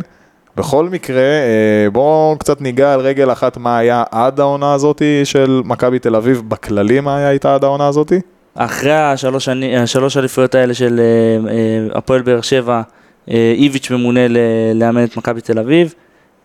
[0.56, 5.62] בכל מקרה, אה, בואו קצת ניגע על רגל אחת מה היה עד העונה הזאתי של
[5.64, 8.20] מכבי תל אביב, בכללי מה היה עד העונה הזאתי?
[8.54, 9.48] אחרי השלוש,
[9.78, 12.82] השלוש אליפויות האלה של אה, אה, הפועל באר שבע,
[13.28, 14.20] איביץ' ממונה
[14.74, 15.94] לאמן את מכבי תל אביב.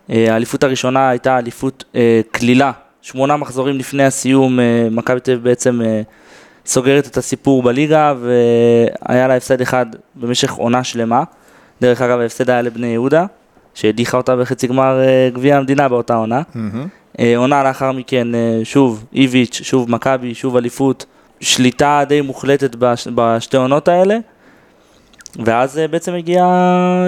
[0.09, 1.83] האליפות הראשונה הייתה אליפות
[2.31, 4.59] קלילה, שמונה מחזורים לפני הסיום,
[4.91, 5.81] מכבי תל אביב בעצם
[6.65, 9.85] סוגרת את הסיפור בליגה, והיה לה הפסד אחד
[10.15, 11.23] במשך עונה שלמה.
[11.81, 13.25] דרך אגב, ההפסד היה לבני יהודה,
[13.77, 16.41] שהדיחה אותה בחצי גמר אה, גביע המדינה באותה עונה.
[17.19, 21.05] אה, עונה לאחר מכן, אה, שוב איביץ', שוב מכבי, שוב אליפות,
[21.41, 24.17] שליטה די מוחלטת בש, בשתי עונות האלה,
[25.45, 27.05] ואז בעצם הגיעה,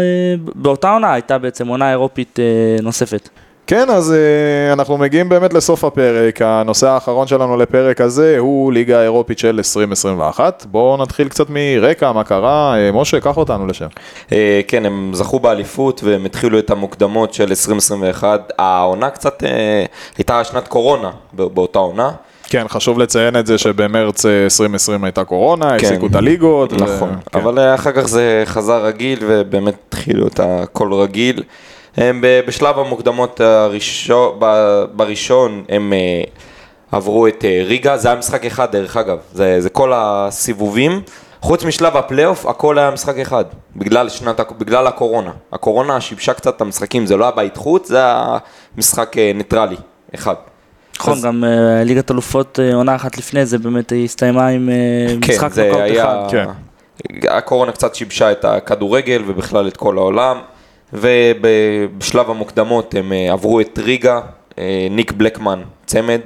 [0.56, 2.40] באותה עונה הייתה בעצם עונה אירופית
[2.84, 3.30] נוספת.
[3.70, 6.42] כן, אז uh, אנחנו מגיעים באמת לסוף הפרק.
[6.42, 10.66] הנושא האחרון שלנו לפרק הזה הוא ליגה האירופית של 2021.
[10.72, 12.76] בואו נתחיל קצת מרקע, מה קרה.
[12.76, 13.88] Uh, משה, קח אותנו לשם.
[14.32, 18.52] אה, כן, הם זכו באליפות והם התחילו את המוקדמות של 2021.
[18.58, 19.86] העונה קצת אה,
[20.18, 22.12] הייתה שנת קורונה בא- באותה עונה.
[22.44, 25.76] כן, חשוב לציין את זה שבמרץ אה, 2020 הייתה קורונה, כן.
[25.76, 26.74] הפסיקו את הליגות.
[26.74, 27.40] ו- נכון, כן.
[27.40, 31.44] אבל אה, אחר כך זה חזר רגיל ובאמת התחילו את הכל רגיל.
[31.98, 34.40] הם בשלב המוקדמות הראשון,
[34.96, 36.24] בראשון הם אה,
[36.92, 41.02] עברו את אה, ריגה, זה היה משחק אחד דרך אגב, זה, זה כל הסיבובים,
[41.42, 45.32] חוץ משלב הפלייאוף הכל היה משחק אחד, בגלל, שנת, בגלל הקורונה.
[45.54, 48.38] הקורונה שיבשה קצת את המשחקים, זה לא היה בית חוץ, זה היה
[48.78, 49.76] משחק אה, ניטרלי,
[50.16, 50.36] אחד.
[51.00, 54.70] נכון, אז- גם אה, ליגת אלופות אה, עונה אחת לפני זה באמת הסתיימה עם
[55.22, 56.04] משחק כן, זה נוקאוט היה...
[56.04, 56.32] אחד.
[56.32, 56.46] כן.
[57.30, 60.38] הקורונה קצת שיבשה את הכדורגל ובכלל את כל העולם,
[60.94, 64.20] ובשלב המוקדמות הם אה, עברו את ריגה,
[64.60, 66.20] אה, ניק בלקמן צמד,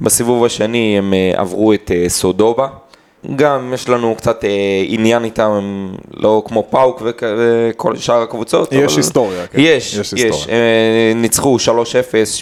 [0.00, 2.66] בסיבוב השני הם אה, עברו את סודובה.
[3.36, 4.44] גם יש לנו קצת
[4.88, 8.72] עניין איתם, הם לא כמו פאוק וכ- וכל שאר הקבוצות.
[8.72, 9.58] יש אבל- היסטוריה, כן.
[9.60, 10.24] יש, יש יש.
[10.24, 10.56] היסטוריה.
[10.56, 11.64] אה, ניצחו 3-0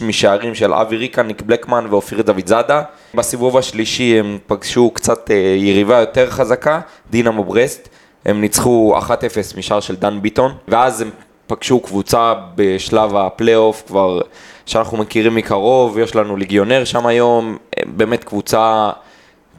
[0.06, 2.82] משערים של אבי ריקה, ניק בלקמן ואופיר דוד זאדה.
[3.14, 6.80] בסיבוב השלישי הם פגשו קצת יריבה יותר חזקה,
[7.10, 7.88] דינמו ברסט.
[8.26, 9.10] הם ניצחו 1-0
[9.58, 11.10] משער של דן ביטון, ואז הם
[11.50, 14.20] פגשו קבוצה בשלב הפלייאוף כבר
[14.66, 18.90] שאנחנו מכירים מקרוב, יש לנו ליגיונר שם היום, אה, באמת קבוצה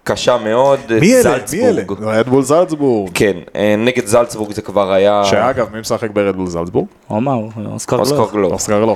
[0.04, 1.02] קשה מאוד, מי אלה?
[1.02, 1.22] מי אלה?
[1.22, 1.92] זלצבורג.
[2.02, 3.10] רד בול זלצבורג.
[3.14, 6.88] כן, אה, נגד זלצבורג זה כבר היה שאגב, מי משחק ברדבול זלצבורג?
[7.08, 8.34] הוא אמר, אוסקר אוסקר גלוך.
[8.34, 8.54] גלוך.
[8.54, 8.94] אוסקר.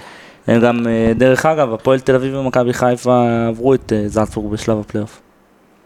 [0.48, 5.22] הם גם, אה, דרך אגב, הפועל תל אביב ומכבי חיפה עברו את זלצבורג בשלב הפלייאוף.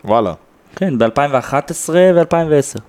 [0.05, 0.33] וואלה.
[0.75, 2.79] כן, ב-2011 ו-2010.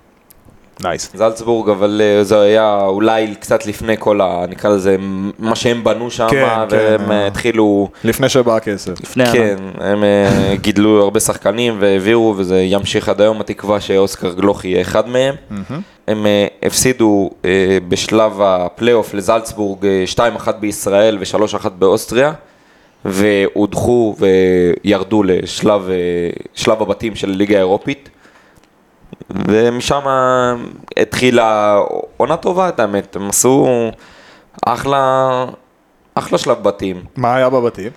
[0.83, 1.11] nice.
[1.13, 4.45] זלצבורג, אבל אה, זה היה אולי קצת לפני כל ה...
[4.49, 4.95] נקרא לזה,
[5.39, 7.11] מה שהם בנו שם, כן, והם כן.
[7.11, 7.89] אה, התחילו...
[8.03, 9.01] לפני שבא הכסף.
[9.03, 14.65] לפני כן, הם אה, גידלו הרבה שחקנים והעבירו, וזה ימשיך עד היום, התקווה שאוסקר גלוך
[14.65, 15.35] יהיה אחד מהם.
[16.07, 20.03] הם אה, הפסידו אה, בשלב הפלייאוף לזלצבורג אה,
[20.45, 22.33] 2-1 בישראל ו-3-1 באוסטריה,
[23.05, 25.95] והודחו וירדו לשלב אה,
[26.53, 28.09] שלב הבתים של הליגה האירופית.
[29.29, 30.01] ומשם
[30.97, 31.79] התחילה
[32.17, 33.67] עונה טובה, את האמת, הם עשו
[34.65, 35.45] אחלה,
[36.15, 37.03] אחלה שלב בתים.
[37.15, 37.91] מה היה בבתים?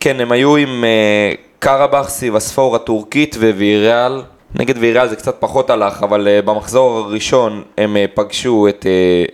[0.00, 4.22] כן, הם היו עם אה, קרבאח, סיבספור הטורקית וויריאל.
[4.54, 9.24] נגד ויריאל זה קצת פחות הלך, אבל אה, במחזור הראשון הם אה, פגשו את אה,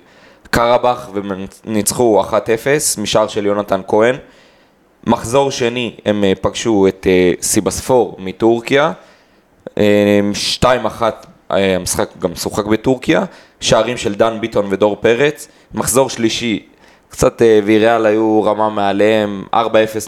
[0.51, 1.11] קרבאח
[1.65, 2.35] וניצחו 1-0
[3.01, 4.17] משער של יונתן כהן.
[5.07, 8.93] מחזור שני הם אה, פגשו את אה, סיבספור מטורקיה.
[9.79, 10.21] אה,
[10.63, 11.03] 2-1
[11.51, 13.25] אה, המשחק גם שוחק בטורקיה.
[13.63, 15.49] שערים של דן ביטון ודור פרץ.
[15.75, 16.67] מחזור שלישי,
[17.09, 19.59] קצת אה, ויריאל היו רמה מעליהם, 4-0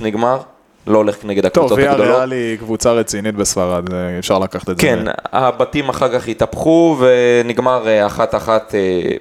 [0.03, 0.39] נגמר.
[0.87, 2.17] לא הולך נגד טוב, הקבוצות ויה הגדולות.
[2.17, 4.83] ריאל היא קבוצה רצינית בספרד, אה, אפשר לקחת את זה.
[4.83, 4.99] כן,
[5.33, 8.75] הבתים אחר כך התהפכו ונגמר אחת אחת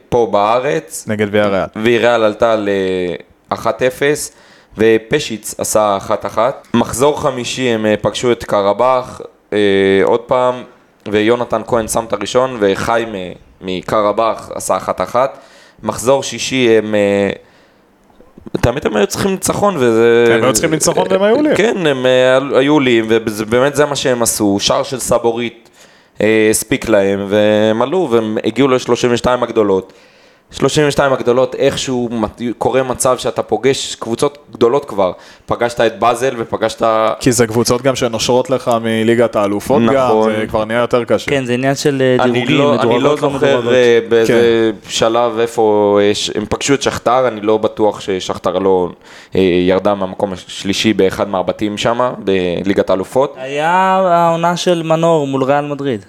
[0.09, 1.05] פה בארץ.
[1.07, 1.65] נגד ויה ריאל.
[1.75, 4.01] ויריאל עלתה ל-1-0
[4.77, 5.97] ופשיץ עשה
[6.35, 6.37] 1-1.
[6.73, 9.25] מחזור חמישי הם פגשו את קרבאח אה,
[10.03, 10.63] עוד פעם
[11.11, 13.31] ויונתן כהן שם את הראשון וחיים אה,
[13.61, 14.77] מקרבאח עשה
[15.13, 15.15] 1-1.
[15.83, 16.95] מחזור שישי הם...
[16.95, 17.29] אה,
[18.61, 20.25] תמיד הם היו צריכים ניצחון וזה...
[20.35, 21.55] הם היו צריכים ניצחון והם היו עולים.
[21.55, 24.57] כן, הם אה, היו עולים ובאמת זה מה שהם עשו.
[24.59, 25.69] שער של סבורית
[26.21, 29.93] אה, הספיק להם והם עלו והם הגיעו ל-32 הגדולות.
[30.51, 32.09] 32 הגדולות, איכשהו
[32.57, 35.11] קורה מצב שאתה פוגש קבוצות גדולות כבר.
[35.45, 36.81] פגשת את באזל ופגשת...
[37.19, 40.31] כי זה קבוצות גם שנושרות לך מליגת האלופות גם, נכון.
[40.35, 41.31] זה כבר נהיה יותר קשה.
[41.31, 43.73] כן, זה עניין של אה, אני דירוגים, לא, אני לא מדורגות, לא זוכר מדורגות.
[43.73, 48.89] אה, באיזה שלב איפה יש, הם פגשו את שכתר, אני לא בטוח ששכתר לא
[49.35, 53.35] אה, ירדה מהמקום השלישי באחד מהבתים שם, בליגת האלופות.
[53.37, 53.71] היה
[54.05, 56.05] העונה של מנור מול ריאל מדריד.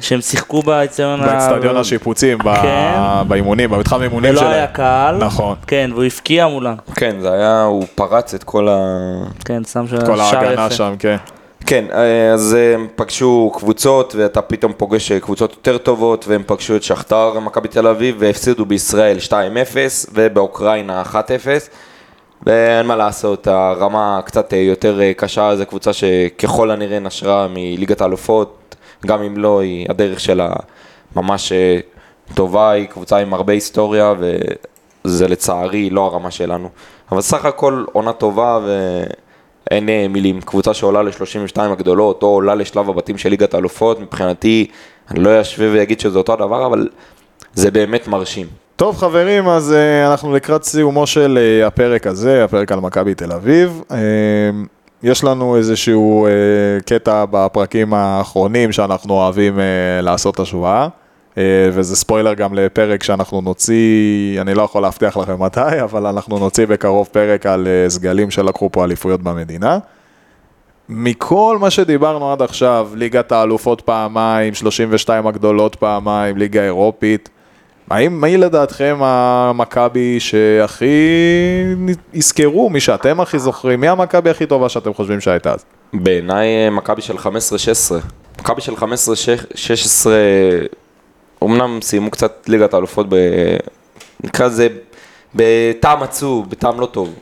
[0.00, 2.92] שהם שיחקו באצטדיון ה- באצטדיון השיפוצים, ב- כן.
[3.28, 4.52] באימונים, במתחם אימונים ולא שלהם.
[4.52, 5.16] היה קהל.
[5.16, 5.56] נכון.
[5.66, 6.74] כן, והוא הפקיע מולם.
[6.94, 8.76] כן, זה היה, הוא פרץ את כל ה...
[9.44, 10.70] כן, שם שם כל שער ההגנה יפה.
[10.74, 11.16] שם, כן.
[11.66, 11.84] כן,
[12.34, 17.38] אז הם פגשו קבוצות, ואתה פתאום פוגש אה, קבוצות יותר טובות, והם פגשו את שכתר,
[17.40, 19.32] מכבי תל אביב, והפסידו בישראל 2-0,
[20.12, 21.14] ובאוקראינה 1-0.
[22.46, 28.00] ואין מה לעשות, הרמה קצת אה, יותר אה, קשה, זו קבוצה שככל הנראה נשרה מליגת
[28.00, 28.65] האלופות,
[29.06, 30.52] גם אם לא, היא הדרך שלה
[31.16, 31.78] ממש אה,
[32.34, 34.14] טובה, היא קבוצה עם הרבה היסטוריה,
[35.04, 36.68] וזה לצערי לא הרמה שלנו.
[37.12, 40.40] אבל סך הכל עונה טובה ואין אה, מילים.
[40.40, 44.66] קבוצה שעולה ל-32 הגדולות, או עולה לשלב הבתים של ליגת האלופות, מבחינתי,
[45.10, 46.88] אני לא אשווה ואגיד שזה אותו הדבר, אבל
[47.54, 48.46] זה באמת מרשים.
[48.76, 53.82] טוב חברים, אז uh, אנחנו לקראת סיומו של הפרק הזה, הפרק על מכבי תל אביב.
[55.06, 59.60] יש לנו איזשהו uh, קטע בפרקים האחרונים שאנחנו אוהבים uh,
[60.02, 60.88] לעשות השוואה,
[61.34, 61.38] uh,
[61.72, 66.66] וזה ספוילר גם לפרק שאנחנו נוציא, אני לא יכול להבטיח לכם מתי, אבל אנחנו נוציא
[66.66, 69.78] בקרוב פרק על uh, סגלים שלקחו פה אליפויות במדינה.
[70.88, 77.28] מכל מה שדיברנו עד עכשיו, ליגת האלופות פעמיים, 32 הגדולות פעמיים, ליגה אירופית,
[77.90, 80.86] האם, מי לדעתכם המכבי שהכי
[82.14, 85.64] יזכרו, מי שאתם הכי זוכרים, מי המכבי הכי טובה שאתם חושבים שהייתה אז?
[85.92, 87.20] בעיניי אה, מכבי של 15-16.
[88.40, 90.06] מכבי של 15-16,
[91.42, 93.16] אומנם סיימו קצת ליגת האלופות ב...
[94.24, 94.68] נקרא לזה
[95.34, 97.14] בטעם עצוב, בטעם לא טוב.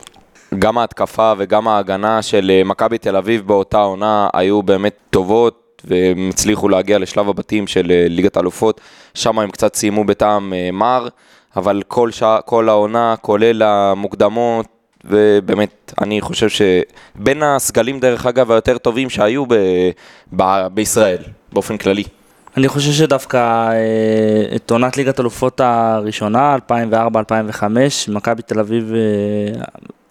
[0.58, 6.28] גם ההתקפה וגם ההגנה של אה, מכבי תל אביב באותה עונה היו באמת טובות והם
[6.32, 8.80] הצליחו להגיע לשלב הבתים של אה, ליגת האלופות.
[9.14, 11.08] שם הם קצת סיימו בטעם אה, מר,
[11.56, 14.66] אבל כל, שע, כל העונה, כולל המוקדמות,
[15.04, 19.54] ובאמת, אני חושב שבין הסגלים, דרך אגב, היותר טובים שהיו ב,
[20.36, 21.22] ב, בישראל,
[21.52, 22.04] באופן כללי.
[22.56, 23.36] אני חושב שדווקא
[23.70, 27.64] אה, את עונת ליגת אלופות הראשונה, 2004-2005,
[28.08, 28.92] מכבי תל אביב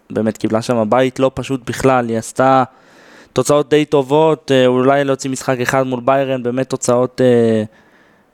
[0.09, 2.63] באמת קיבלה שם בית לא פשוט בכלל, היא עשתה
[3.33, 7.63] תוצאות די טובות, אה, אולי להוציא משחק אחד מול ביירן, באמת תוצאות אה,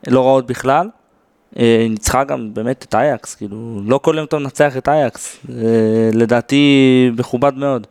[0.07, 0.89] לא רעות בכלל.
[1.59, 5.37] אה, ניצחה גם באמת את אייקס, כאילו, לא כל יום אתה מנצח את אייקס,
[6.13, 7.87] לדעתי מכובד מאוד.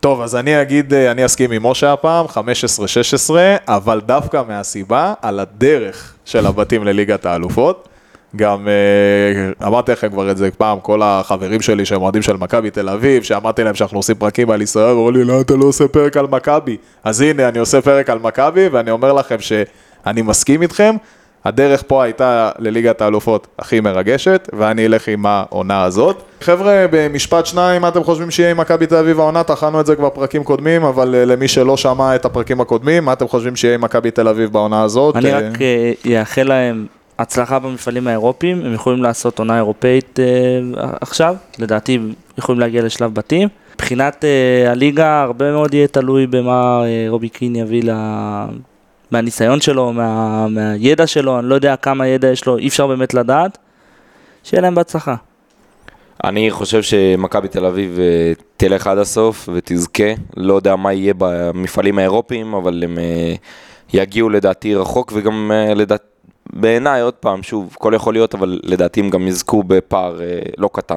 [0.00, 3.30] טוב, אז אני אגיד, אני אסכים עם משה הפעם, 15-16,
[3.68, 7.88] אבל דווקא מהסיבה על הדרך של הבתים לליגת האלופות.
[8.36, 12.70] גם אה, אמרתי לכם כבר את זה פעם, כל החברים שלי שהם אוהדים של מכבי
[12.70, 15.88] תל אביב, שאמרתי להם שאנחנו עושים פרקים על ישראל, אמרו לי, לא, אתה לא עושה
[15.88, 16.76] פרק על מכבי.
[17.04, 20.96] אז הנה, אני עושה פרק על מכבי, ואני אומר לכם שאני מסכים איתכם.
[21.44, 26.22] הדרך פה הייתה לליגת האלופות הכי מרגשת, ואני אלך עם העונה הזאת.
[26.40, 29.42] חבר'ה, במשפט שניים, מה אתם חושבים שיהיה עם מכבי תל אביב העונה?
[29.42, 33.12] טחנו את זה כבר פרקים קודמים, אבל אה, למי שלא שמע את הפרקים הקודמים, מה
[33.12, 35.16] אתם חושבים שיהיה עם מכבי תל אביב בעונה הזאת?
[35.16, 35.62] אני אה, רק
[36.06, 36.86] אה, אאחל להם
[37.18, 41.98] הצלחה במפעלים האירופיים, הם יכולים לעשות עונה אירופאית אה, עכשיו, לדעתי
[42.38, 43.48] יכולים להגיע לשלב בתים.
[43.74, 47.90] מבחינת אה, הליגה, הרבה מאוד יהיה תלוי במה אה, רובי קין יביא ל...
[49.10, 50.46] מהניסיון שלו, מה...
[50.48, 53.58] מהידע שלו, אני לא יודע כמה ידע יש לו, אי אפשר באמת לדעת.
[54.44, 55.14] שיהיה להם בהצלחה.
[56.24, 60.12] אני חושב שמכבי תל אביב אה, תלך עד הסוף ותזכה.
[60.36, 63.34] לא יודע מה יהיה במפעלים האירופיים, אבל הם אה,
[63.92, 66.13] יגיעו לדעתי רחוק, וגם אה, לדעת...
[66.52, 70.70] בעיניי, עוד פעם, שוב, הכל יכול להיות, אבל לדעתי הם גם יזכו בפער אה, לא
[70.72, 70.96] קטן.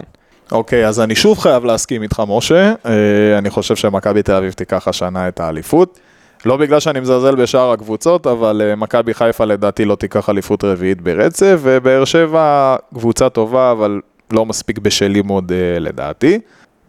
[0.51, 2.73] אוקיי, אז אני שוב חייב להסכים איתך, משה.
[2.85, 5.99] אה, אני חושב שמכבי תל אביב תיקח השנה את האליפות.
[6.45, 11.01] לא בגלל שאני מזלזל בשאר הקבוצות, אבל אה, מכבי חיפה לדעתי לא תיקח אליפות רביעית
[11.01, 16.39] ברצף, ובאר שבע קבוצה טובה, אבל לא מספיק בשלים עוד אה, לדעתי.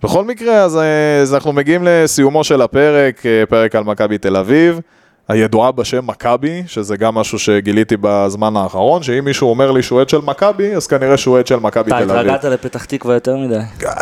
[0.02, 4.36] בכל מקרה, אז, אה, אז אנחנו מגיעים לסיומו של הפרק, אה, פרק על מכבי תל
[4.36, 4.80] אביב.
[5.28, 10.08] הידועה בשם מכבי, שזה גם משהו שגיליתי בזמן האחרון, שאם מישהו אומר לי שהוא עד
[10.08, 12.30] של מכבי, אז כנראה שהוא עד של מכבי אתה תל אביב.
[12.30, 13.58] התרגלת לפתח תקווה יותר מדי.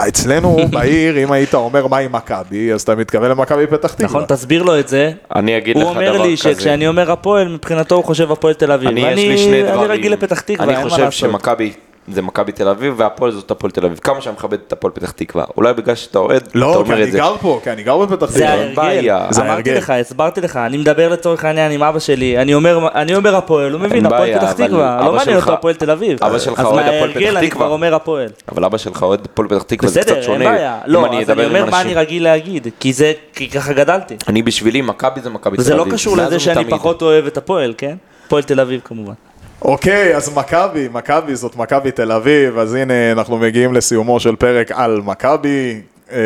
[0.08, 4.06] אצלנו בעיר, אם היית אומר מה עם מכבי, אז אתה מתכוון למכבי פתח תקווה.
[4.06, 5.12] נכון, תסביר לו את זה.
[5.34, 6.54] אני אגיד הוא לך אומר דבר לי כזה.
[6.54, 8.88] שכשאני אומר הפועל, מבחינתו הוא חושב הפועל תל אביב.
[8.88, 9.80] אני, יש לי שני דברים.
[9.80, 11.12] אני רגיל לפתח תקווה, אין אני מה חושב לעשות.
[11.12, 11.72] שמכבי
[12.12, 13.98] זה מכבי תל אביב, והפועל זאת הפועל תל אביב.
[13.98, 15.44] כמה שאני מכבד את הפועל פתח תקווה.
[15.56, 17.18] אולי בגלל שאתה אוהד, אתה לא, כי אומר אני את זה.
[17.18, 18.50] גר פה, כי אני גר בפתח זה תקווה.
[18.54, 19.26] ההרגל, בעיה.
[19.30, 19.76] זה אמרתי ההרגל.
[19.76, 23.72] לך, הסברתי לך, אני מדבר לצורך העניין עם אבא שלי, אני אומר, אני אומר הפועל,
[23.72, 26.24] הוא מבין, הפועל פתח תקווה, לא מעניין אותו הפועל תל אביב.
[26.24, 27.64] אבא שלך אז אוהד הפועל מההרגל פתח אני תקווה.
[27.66, 28.28] כבר אומר הפועל.
[28.52, 30.44] אבל אבא שלך אוהד הפועל פתח תקווה, זה קצת בסדר, שונה.
[30.44, 30.78] אין בעיה.
[30.86, 31.94] לא, אני אז אני אומר מה אני.
[31.94, 34.16] רגיל להגיד, כי זה, כי ככה גדלתי.
[34.28, 35.86] אני בשבילי, מכבי זה מכבי תל וזה אביב.
[35.86, 36.64] לא קשור לזה שאני.
[36.70, 37.96] פחות אוהב את הפועל, כן?
[38.26, 39.12] הפועל תל אביב כמובן.
[39.62, 44.72] אוקיי, אז מכבי, מכבי זאת מכבי תל אביב, אז הנה אנחנו מגיעים לסיומו של פרק
[44.72, 45.80] על מכבי.
[46.12, 46.18] אה,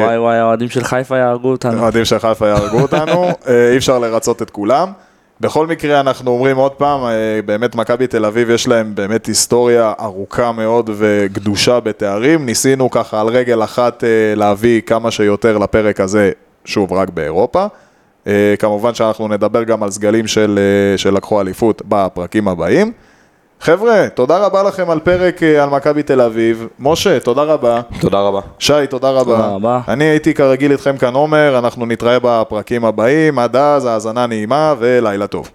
[0.00, 1.80] וואי וואי, האוהדים של חיפה יהרגו אותנו.
[1.82, 4.92] אוהדים של חיפה יהרגו אותנו, אה, אי אפשר לרצות את כולם.
[5.40, 9.92] בכל מקרה, אנחנו אומרים עוד פעם, אה, באמת מכבי תל אביב יש להם באמת היסטוריה
[10.00, 12.46] ארוכה מאוד וגדושה בתארים.
[12.46, 14.04] ניסינו ככה על רגל אחת
[14.36, 16.30] להביא כמה שיותר לפרק הזה,
[16.64, 17.66] שוב, רק באירופה.
[18.28, 22.92] אה, כמובן שאנחנו נדבר גם על סגלים של, אה, שלקחו אליפות בפרקים הבאים.
[23.60, 26.68] חבר'ה, תודה רבה לכם על פרק אה, על מכבי תל אביב.
[26.78, 27.80] משה, תודה רבה.
[28.00, 28.40] תודה רבה.
[28.58, 29.36] שי, תודה רבה.
[29.36, 29.80] תודה רבה.
[29.88, 33.38] אני הייתי כרגיל איתכם כאן עומר, אנחנו נתראה בפרקים הבאים.
[33.38, 35.50] עד אז, האזנה נעימה ולילה טוב.